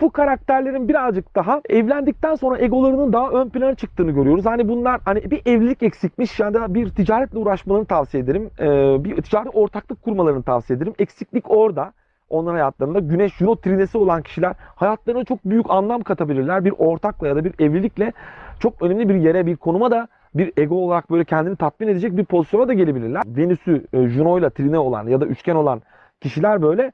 bu 0.00 0.10
karakterlerin 0.10 0.88
birazcık 0.88 1.34
daha 1.36 1.60
evlendikten 1.68 2.34
sonra 2.34 2.58
egolarının 2.58 3.12
daha 3.12 3.30
ön 3.30 3.48
plana 3.48 3.74
çıktığını 3.74 4.10
görüyoruz. 4.10 4.46
Hani 4.46 4.68
bunlar 4.68 5.00
hani 5.04 5.30
bir 5.30 5.42
evlilik 5.46 5.82
eksikmiş 5.82 6.40
ya 6.40 6.54
da 6.54 6.74
bir 6.74 6.90
ticaretle 6.90 7.38
uğraşmalarını 7.38 7.86
tavsiye 7.86 8.22
ederim. 8.22 8.50
E, 8.60 8.64
bir 9.04 9.22
ticari 9.22 9.48
ortaklık 9.48 10.02
kurmalarını 10.02 10.42
tavsiye 10.42 10.76
ederim. 10.76 10.94
Eksiklik 10.98 11.50
orada. 11.50 11.92
Onların 12.30 12.54
hayatlarında 12.54 12.98
Güneş 12.98 13.34
Juno 13.36 13.56
trinesi 13.56 13.98
olan 13.98 14.22
kişiler 14.22 14.54
hayatlarına 14.76 15.24
çok 15.24 15.44
büyük 15.44 15.70
anlam 15.70 16.02
katabilirler. 16.02 16.64
Bir 16.64 16.74
ortakla 16.78 17.28
ya 17.28 17.36
da 17.36 17.44
bir 17.44 17.54
evlilikle 17.58 18.12
çok 18.60 18.82
önemli 18.82 19.08
bir 19.08 19.14
yere, 19.14 19.46
bir 19.46 19.56
konuma 19.56 19.90
da 19.90 20.08
bir 20.34 20.52
ego 20.56 20.74
olarak 20.74 21.10
böyle 21.10 21.24
kendini 21.24 21.56
tatmin 21.56 21.88
edecek 21.88 22.16
bir 22.16 22.24
pozisyona 22.24 22.68
da 22.68 22.72
gelebilirler. 22.72 23.22
Venüs'ü 23.26 23.86
e, 23.92 24.08
Juno 24.08 24.38
ile 24.38 24.50
trine 24.50 24.78
olan 24.78 25.06
ya 25.06 25.20
da 25.20 25.26
üçgen 25.26 25.54
olan 25.54 25.82
kişiler 26.20 26.62
böyle 26.62 26.92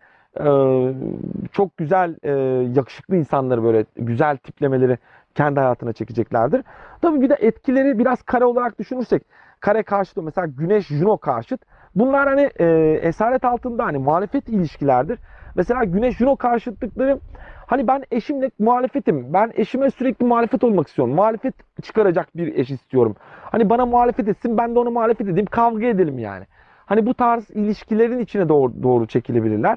çok 1.53 1.77
güzel, 1.77 2.17
e, 2.23 2.33
yakışıklı 2.75 3.17
insanları 3.17 3.65
böyle 3.65 3.85
güzel 3.97 4.37
tiplemeleri 4.37 4.99
kendi 5.35 5.61
hayatına 5.61 5.93
çekeceklerdir. 5.93 6.63
Tabii 7.03 7.21
bir 7.21 7.31
de 7.31 7.35
etkileri 7.35 7.99
biraz 7.99 8.23
kare 8.23 8.45
olarak 8.45 8.79
düşünürsek, 8.79 9.23
kare 9.61 9.83
karşıtı 9.83 10.23
mesela 10.23 10.47
Güneş 10.47 10.87
Juno 10.87 11.19
karşıt. 11.19 11.61
Bunlar 11.95 12.29
hani 12.29 12.51
e, 12.61 12.99
esaret 13.03 13.45
altında 13.45 13.85
hani 13.85 13.99
muhalefet 13.99 14.49
ilişkilerdir. 14.49 15.19
Mesela 15.55 15.85
Güneş 15.85 16.17
Juno 16.17 16.37
karşıtlıkları 16.37 17.21
hani 17.67 17.87
ben 17.89 18.05
eşimle 18.11 18.51
muhalefetim. 18.59 19.33
Ben 19.33 19.53
eşime 19.55 19.91
sürekli 19.91 20.27
muhalefet 20.27 20.65
olmak 20.65 20.89
istiyorum. 20.89 21.15
Muhalefet 21.15 21.55
çıkaracak 21.83 22.37
bir 22.37 22.55
eş 22.59 22.71
istiyorum. 22.71 23.17
Hani 23.43 23.71
bana 23.71 23.87
muhalefet 23.87 24.29
etsin 24.29 24.59
ben 24.59 24.75
de 24.75 24.79
ona 24.79 24.91
muhalefet 24.91 25.29
edeyim. 25.29 25.47
Kavga 25.47 25.87
edelim 25.87 26.19
yani. 26.19 26.45
Hani 26.87 27.07
bu 27.07 27.15
tarz 27.15 27.51
ilişkilerin 27.51 28.19
içine 28.19 28.49
doğru, 28.49 28.83
doğru 28.83 29.07
çekilebilirler. 29.07 29.77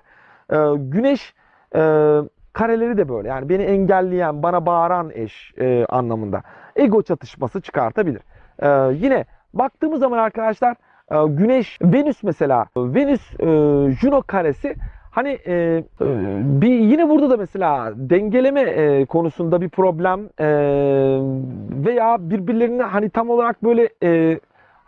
Ee, 0.51 0.57
güneş 0.77 1.33
e, 1.75 1.79
kareleri 2.53 2.97
de 2.97 3.09
böyle. 3.09 3.27
Yani 3.27 3.49
beni 3.49 3.63
engelleyen, 3.63 4.43
bana 4.43 4.65
bağıran 4.65 5.11
eş 5.13 5.53
e, 5.59 5.85
anlamında. 5.85 6.41
Ego 6.75 7.01
çatışması 7.01 7.61
çıkartabilir. 7.61 8.21
Ee, 8.59 8.67
yine 8.93 9.25
baktığımız 9.53 9.99
zaman 9.99 10.17
arkadaşlar 10.17 10.75
e, 11.11 11.27
Güneş, 11.27 11.79
Venüs 11.81 12.23
mesela. 12.23 12.65
Venüs, 12.77 13.33
e, 13.39 13.45
Juno 13.91 14.21
karesi 14.21 14.75
Hani 15.17 15.29
e, 15.29 15.53
e, 15.53 15.83
bir 16.61 16.79
yine 16.79 17.09
burada 17.09 17.29
da 17.29 17.37
mesela 17.37 17.93
dengeleme 17.95 18.61
e, 18.61 19.05
konusunda 19.05 19.61
bir 19.61 19.69
problem 19.69 20.29
e, 20.39 20.47
veya 21.85 22.17
birbirlerine 22.19 22.83
hani 22.83 23.09
tam 23.09 23.29
olarak 23.29 23.63
böyle 23.63 23.89
e, 24.03 24.39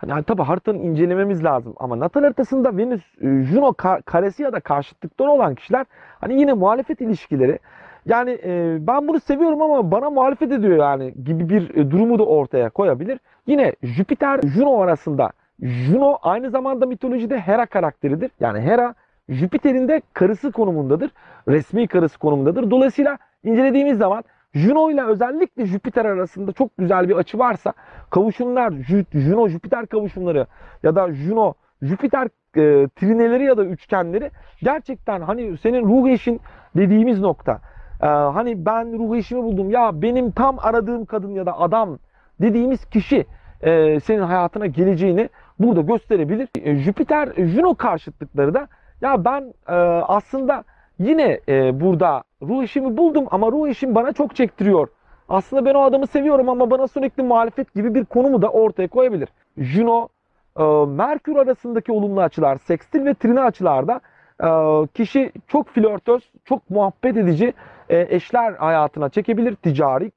hani, 0.02 0.12
hani 0.12 0.24
tabii 0.24 0.42
haritanın 0.42 0.80
incelememiz 0.80 1.44
lazım 1.44 1.74
ama 1.78 2.00
natal 2.00 2.22
haritasında 2.22 2.78
Venüs 2.78 3.02
e, 3.22 3.44
Juno 3.44 3.68
ka- 3.70 4.02
karesi 4.02 4.44
ya 4.44 4.54
da 4.54 4.60
karşıtlıkları 4.60 5.32
olan 5.32 5.56
kişiler 5.56 5.86
hani 6.22 6.40
yine 6.40 6.54
muhalefet 6.54 7.02
ilişkileri 7.02 7.60
yani 8.06 8.32
e, 8.44 8.78
ben 8.88 9.08
bunu 9.08 9.20
seviyorum 9.20 9.62
ama 9.62 9.92
bana 9.92 10.10
muhalefet 10.10 10.52
ediyor 10.52 10.78
yani 10.78 11.14
gibi 11.24 11.50
bir 11.50 11.76
e, 11.76 11.92
durumu 11.92 12.20
da 12.20 12.26
ortaya 12.26 12.70
koyabilir. 12.70 13.20
Yine 13.48 13.76
Jüpiter 13.84 14.42
Juno 14.42 14.82
arasında 14.82 15.32
Juno 15.62 16.18
aynı 16.22 16.50
zamanda 16.50 16.86
mitolojide 16.86 17.40
Hera 17.40 17.66
karakteridir. 17.66 18.32
Yani 18.40 18.62
Hera 18.62 18.94
Jüpiter'in 19.30 19.88
de 19.88 20.02
karısı 20.14 20.52
konumundadır. 20.52 21.12
Resmi 21.48 21.88
karısı 21.88 22.20
konumundadır. 22.20 22.72
Dolayısıyla 22.72 23.18
incelediğimiz 23.44 23.98
zaman 23.98 24.24
Juno 24.54 24.92
ile 24.92 25.04
özellikle 25.04 25.66
Jüpiter 25.66 26.06
arasında 26.06 26.52
çok 26.52 26.78
güzel 26.78 27.10
bir 27.10 27.16
açı 27.16 27.40
varsa 27.40 27.74
kavuşumlar, 28.10 28.74
Juno 29.14 29.48
Jüpiter 29.48 29.88
kavuşumları 29.88 30.48
ya 30.84 30.96
da 30.96 31.14
Juno 31.14 31.54
Jüpiter 31.82 32.28
e, 32.56 32.88
trineleri 32.88 33.44
ya 33.44 33.58
da 33.58 33.66
üçgenleri 33.66 34.32
gerçekten 34.62 35.22
hani 35.22 35.58
senin 35.58 35.84
ruh 35.84 36.10
eşin 36.10 36.42
dediğimiz 36.76 37.20
nokta. 37.20 37.62
E, 38.02 38.06
hani 38.08 38.66
ben 38.66 39.00
ruh 39.00 39.16
eşimi 39.16 39.44
buldum 39.44 39.70
ya 39.70 40.02
benim 40.02 40.32
tam 40.32 40.60
aradığım 40.60 41.06
kadın 41.06 41.32
ya 41.32 41.46
da 41.46 41.60
adam 41.60 42.00
dediğimiz 42.42 42.86
kişi 42.86 43.26
e, 43.62 44.00
senin 44.00 44.22
hayatına 44.22 44.66
geleceğini 44.66 45.30
burada 45.60 45.82
gösterebilir. 45.82 46.50
E, 46.64 46.76
Jüpiter 46.76 47.30
Juno 47.38 47.76
karşıtlıkları 47.76 48.54
da 48.54 48.68
ya 49.02 49.26
ben 49.26 49.54
e, 49.68 49.76
aslında 50.08 50.64
yine 51.00 51.40
e, 51.50 51.80
burada 51.82 52.24
ruh 52.42 52.64
işimi 52.64 52.98
buldum 52.98 53.26
ama 53.32 53.52
ruh 53.52 53.70
işim 53.70 53.96
bana 53.96 54.14
çok 54.14 54.36
çektiriyor. 54.36 54.88
Aslında 55.30 55.66
ben 55.66 55.74
o 55.74 55.82
adamı 55.82 56.08
seviyorum 56.08 56.50
ama 56.50 56.72
bana 56.72 56.88
sürekli 56.88 57.24
muhalefet 57.24 57.76
gibi 57.76 57.96
bir 57.96 58.06
konumu 58.06 58.42
da 58.42 58.50
ortaya 58.50 58.88
koyabilir. 58.88 59.30
Juno, 59.58 60.08
e, 60.60 60.64
Merkür 60.88 61.36
arasındaki 61.36 61.92
olumlu 61.92 62.22
açılar, 62.22 62.58
sekstil 62.58 63.06
ve 63.06 63.14
trine 63.14 63.42
açılarda 63.42 64.02
e, 64.44 64.48
kişi 64.88 65.32
çok 65.48 65.68
flörtöz, 65.70 66.32
çok 66.46 66.70
muhabbet 66.70 67.18
edici 67.18 67.54
e, 67.90 68.16
eşler 68.16 68.54
hayatına 68.54 69.10
çekebilir. 69.10 69.56
Ticari 69.56 70.12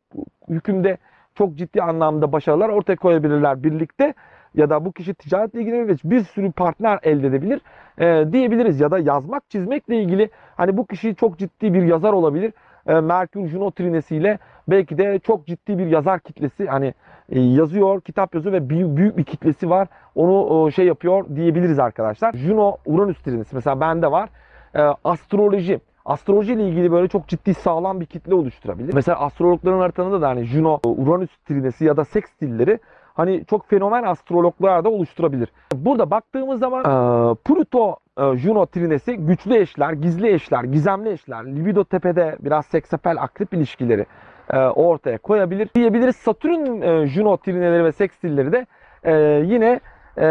hükümde 0.49 0.97
çok 1.35 1.55
ciddi 1.57 1.83
anlamda 1.83 2.33
başarılar 2.33 2.69
ortaya 2.69 2.97
koyabilirler 2.97 3.63
birlikte 3.63 4.15
ya 4.55 4.71
da 4.71 4.85
bu 4.85 4.93
kişi 4.93 5.15
ticaretle 5.15 5.61
ilgilenir 5.61 5.89
ve 5.89 5.97
bir 6.05 6.21
sürü 6.21 6.53
partner 6.53 6.99
elde 7.03 7.27
edebilir 7.27 7.61
e, 7.99 8.33
diyebiliriz. 8.33 8.81
Ya 8.81 8.91
da 8.91 8.99
yazmak, 8.99 9.51
çizmekle 9.51 10.03
ilgili 10.03 10.31
hani 10.57 10.77
bu 10.77 10.87
kişi 10.87 11.15
çok 11.15 11.39
ciddi 11.39 11.75
bir 11.75 11.83
yazar 11.83 12.13
olabilir. 12.13 12.53
E, 12.87 13.01
Merkür 13.01 13.47
Juno 13.47 13.71
trinesiyle 13.71 14.39
belki 14.69 14.99
de 14.99 15.19
çok 15.19 15.47
ciddi 15.47 15.79
bir 15.79 15.87
yazar 15.87 16.21
kitlesi 16.21 16.67
hani 16.67 16.95
e, 17.29 17.41
yazıyor, 17.41 18.01
kitap 18.01 18.35
yazıyor 18.35 18.53
ve 18.53 18.69
büyük, 18.69 18.97
büyük 18.97 19.17
bir 19.17 19.25
kitlesi 19.25 19.71
var. 19.71 19.89
Onu 20.15 20.69
e, 20.69 20.71
şey 20.71 20.87
yapıyor 20.87 21.25
diyebiliriz 21.37 21.79
arkadaşlar. 21.79 22.33
Juno 22.33 22.77
Uranüs 22.87 23.23
trinesi 23.23 23.55
mesela 23.55 23.81
bende 23.81 24.11
var. 24.11 24.29
E, 24.75 24.81
astroloji 25.05 25.81
astroloji 26.05 26.53
ile 26.53 26.69
ilgili 26.69 26.93
böyle 26.93 27.09
çok 27.09 27.29
ciddi 27.29 27.55
sağlam 27.55 28.01
bir 28.01 28.07
kitle 28.07 28.35
oluşturabilir. 28.35 28.95
Mesela 28.95 29.21
astrologların 29.21 29.79
haritasında 29.79 30.21
da 30.21 30.29
hani 30.29 30.45
Juno, 30.45 30.81
Uranüs 30.85 31.31
trinesi 31.45 31.85
ya 31.85 31.97
da 31.97 32.05
sextilleri 32.05 32.79
hani 33.15 33.45
çok 33.45 33.71
fenomen 33.71 34.03
astrologlar 34.03 34.85
da 34.85 34.89
oluşturabilir. 34.89 35.49
Burada 35.75 36.11
baktığımız 36.11 36.61
zaman 36.61 36.81
e, 36.81 37.35
Pluto 37.35 37.97
e, 38.19 38.37
Juno 38.37 38.67
trinesi 38.67 39.17
güçlü 39.17 39.57
eşler, 39.57 39.93
gizli 39.93 40.29
eşler, 40.29 40.65
gizemli 40.65 41.11
eşler, 41.11 41.47
libido 41.47 41.85
tepede 41.85 42.37
biraz 42.41 42.67
seksapel 42.67 43.23
akrep 43.23 43.55
ilişkileri 43.55 44.07
e, 44.51 44.59
ortaya 44.59 45.19
koyabilir 45.19 45.69
diyebiliriz. 45.75 46.17
Satürn 46.17 46.83
e, 46.83 47.07
Juno 47.07 47.37
trineleri 47.37 47.85
ve 47.85 47.93
sekstilleri 47.93 48.53
de 48.53 48.67
e, 49.05 49.13
yine 49.47 49.81
e, 50.17 50.27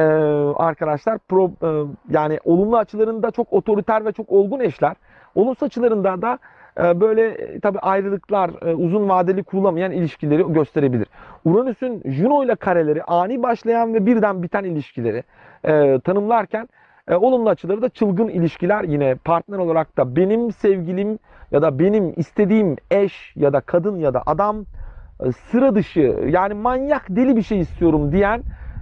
arkadaşlar 0.56 1.18
pro, 1.30 1.52
e, 1.64 1.70
yani 2.10 2.40
olumlu 2.44 2.78
açılarında 2.78 3.32
çok 3.32 3.54
otoriter 3.54 4.06
ve 4.06 4.12
çok 4.12 4.32
olgun 4.32 4.60
eşler. 4.60 4.96
Olumsuz 5.36 5.64
açılarında 5.64 6.22
da 6.22 6.40
böyle 6.78 7.28
e, 7.28 7.60
tabi 7.60 7.80
ayrılıklar, 7.80 8.52
e, 8.68 8.74
uzun 8.74 9.10
vadeli 9.10 9.44
kurulamayan 9.44 9.92
ilişkileri 9.92 10.54
gösterebilir. 10.54 11.08
Uranüs'ün 11.46 12.04
Juno 12.06 12.44
ile 12.44 12.56
kareleri 12.56 13.04
ani 13.04 13.44
başlayan 13.44 13.94
ve 13.94 14.06
birden 14.06 14.44
biten 14.44 14.64
ilişkileri 14.64 15.24
e, 15.64 16.00
tanımlarken 16.00 16.70
olumlu 17.12 17.50
açıları 17.50 17.82
da 17.82 17.90
çılgın 17.90 18.28
ilişkiler 18.28 18.84
yine 18.84 19.16
partner 19.16 19.58
olarak 19.58 19.98
da 19.98 20.16
benim 20.16 20.52
sevgilim 20.52 21.20
ya 21.52 21.62
da 21.62 21.80
benim 21.80 22.14
istediğim 22.16 22.76
eş 22.92 23.34
ya 23.36 23.54
da 23.54 23.62
kadın 23.62 24.00
ya 24.00 24.14
da 24.14 24.24
adam 24.26 24.66
sıra 25.36 25.76
dışı 25.76 26.16
yani 26.28 26.54
manyak 26.54 27.06
deli 27.10 27.36
bir 27.36 27.42
şey 27.42 27.60
istiyorum 27.60 28.12
diyen 28.12 28.42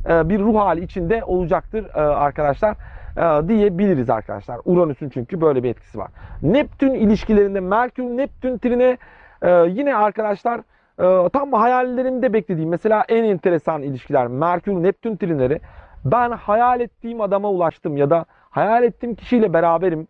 bir 0.10 0.40
ruh 0.40 0.56
hali 0.56 0.84
içinde 0.84 1.24
olacaktır 1.24 1.86
arkadaşlar. 1.96 2.78
E, 3.20 3.48
diyebiliriz 3.48 4.10
arkadaşlar. 4.10 4.60
Uranüs'ün 4.66 5.10
çünkü 5.10 5.42
böyle 5.42 5.64
bir 5.64 5.70
etkisi 5.70 5.98
var. 5.98 6.12
Neptün 6.42 6.94
ilişkilerinde 6.94 7.60
Merkür 7.60 8.04
Neptün 8.04 8.58
trine 8.58 8.98
e, 9.42 9.50
yine 9.70 9.96
arkadaşlar 9.96 10.60
e, 11.00 11.30
tam 11.30 11.54
hayallerimde 11.54 12.34
beklediğim 12.34 12.70
mesela 12.70 13.06
en 13.10 13.24
enteresan 13.24 13.82
ilişkiler 13.82 14.28
Merkür 14.28 14.74
Neptün 14.74 15.16
trinleri 15.16 15.60
ben 16.06 16.32
hayal 16.32 16.80
ettiğim 16.82 17.22
adama 17.22 17.50
ulaştım 17.50 17.98
ya 17.98 18.10
da 18.10 18.26
hayal 18.50 18.84
ettiğim 18.84 19.16
kişiyle 19.16 19.54
beraberim 19.54 20.08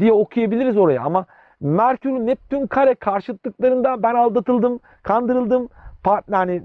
diye 0.00 0.12
okuyabiliriz 0.12 0.76
oraya 0.76 1.02
ama 1.02 1.26
Merkür 1.60 2.10
Neptün 2.10 2.66
kare 2.66 2.94
karşıtlıklarında 2.94 4.02
ben 4.02 4.14
aldatıldım, 4.14 4.80
kandırıldım 5.02 5.68
part, 6.02 6.24
yani 6.28 6.62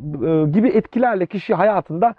gibi 0.51 0.69
etkilerle 0.69 1.25
kişi 1.25 1.53
hayatında 1.53 2.15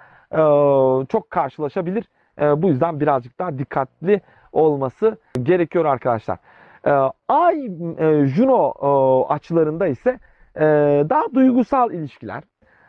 çok 1.08 1.30
karşılaşabilir. 1.30 2.04
E, 2.40 2.62
bu 2.62 2.68
yüzden 2.68 3.00
birazcık 3.00 3.38
daha 3.38 3.58
dikkatli 3.58 4.20
olması 4.52 5.16
gerekiyor 5.42 5.84
arkadaşlar. 5.84 6.38
E, 6.86 6.90
Ay 7.28 7.68
Juno 8.26 8.72
e, 8.82 9.32
açılarında 9.32 9.86
ise 9.86 10.18
e, 10.56 10.60
daha 11.10 11.34
duygusal 11.34 11.92
ilişkiler. 11.92 12.42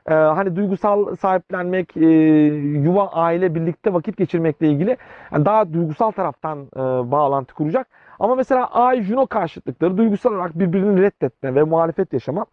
E, 0.10 0.14
hani 0.14 0.56
duygusal 0.56 1.16
sahiplenmek, 1.16 1.98
e, 1.98 2.06
yuva, 2.06 3.08
aile, 3.08 3.56
birlikte 3.56 3.94
vakit 3.94 4.18
geçirmekle 4.18 4.68
ilgili 4.68 4.98
daha 5.34 5.74
duygusal 5.74 6.12
taraftan 6.12 6.68
bağlantı 7.12 7.54
kuracak. 7.54 7.88
Ama 8.20 8.36
mesela 8.36 8.66
Ay 8.66 9.02
Juno 9.02 9.28
karşıtlıkları 9.28 9.98
duygusal 9.98 10.34
olarak 10.34 10.60
birbirini 10.60 11.02
reddetme 11.02 11.56
ve 11.56 11.64
muhalefet 11.64 12.14
yaşama 12.14 12.46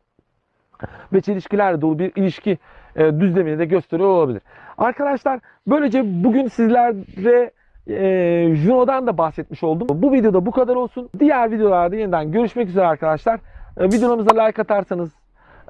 ve 1.13 1.21
çelişkilerle 1.21 1.81
dolu 1.81 1.99
bir 1.99 2.13
ilişki 2.17 2.59
e, 2.97 3.21
düzlemini 3.21 3.59
de 3.59 3.65
gösteriyor 3.65 4.09
olabilir. 4.09 4.43
Arkadaşlar 4.79 5.41
böylece 5.67 6.25
bugün 6.25 6.49
sizlere 6.49 7.51
e, 7.89 8.55
Juno'dan 8.57 9.07
da 9.07 9.19
bahsetmiş 9.19 9.63
oldum. 9.63 9.89
Bu 9.91 10.13
videoda 10.13 10.47
bu 10.47 10.51
kadar 10.51 10.75
olsun. 10.75 11.09
Diğer 11.19 11.51
videolarda 11.51 11.97
yeniden 11.97 12.33
görüşmek 12.33 12.69
üzere 12.69 12.87
arkadaşlar. 12.87 13.41
E, 13.77 13.85
videolarımıza 13.85 14.43
like 14.43 14.63
atarsanız 14.63 15.11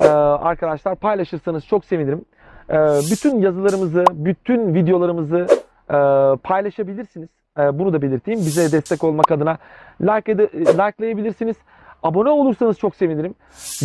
e, 0.01 0.09
arkadaşlar 0.09 0.97
paylaşırsanız 0.97 1.67
çok 1.67 1.85
sevinirim. 1.85 2.25
E, 2.71 2.77
bütün 3.11 3.41
yazılarımızı, 3.41 4.05
bütün 4.13 4.75
videolarımızı 4.75 5.47
e, 5.91 5.97
paylaşabilirsiniz. 6.43 7.29
E, 7.59 7.79
bunu 7.79 7.93
da 7.93 8.03
belirteyim. 8.03 8.41
Bize 8.41 8.73
destek 8.73 9.05
olmak 9.05 9.31
adına 9.31 9.59
like 10.01 10.39
likelayabilirsiniz. 10.39 11.57
Abone 12.03 12.31
olursanız 12.31 12.79
çok 12.79 12.97
sevinirim. 12.97 13.35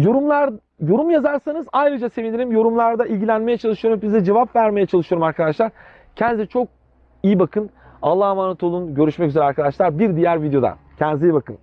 Yorumlar 0.01 0.49
yorum 0.88 1.10
yazarsanız 1.10 1.67
ayrıca 1.74 2.10
sevinirim. 2.10 2.52
Yorumlarda 2.52 3.06
ilgilenmeye 3.06 3.58
çalışıyorum. 3.58 4.02
Size 4.02 4.24
cevap 4.24 4.56
vermeye 4.56 4.86
çalışıyorum 4.86 5.24
arkadaşlar. 5.24 5.72
Kendinize 6.15 6.46
çok 6.46 6.67
iyi 7.24 7.39
bakın. 7.39 7.69
Allah'a 8.02 8.32
emanet 8.32 8.63
olun. 8.63 8.96
Görüşmek 8.96 9.30
üzere 9.30 9.43
arkadaşlar. 9.43 10.00
Bir 10.00 10.15
diğer 10.15 10.43
videoda. 10.43 10.78
Kendinize 11.00 11.28
iyi 11.28 11.34
bakın. 11.34 11.58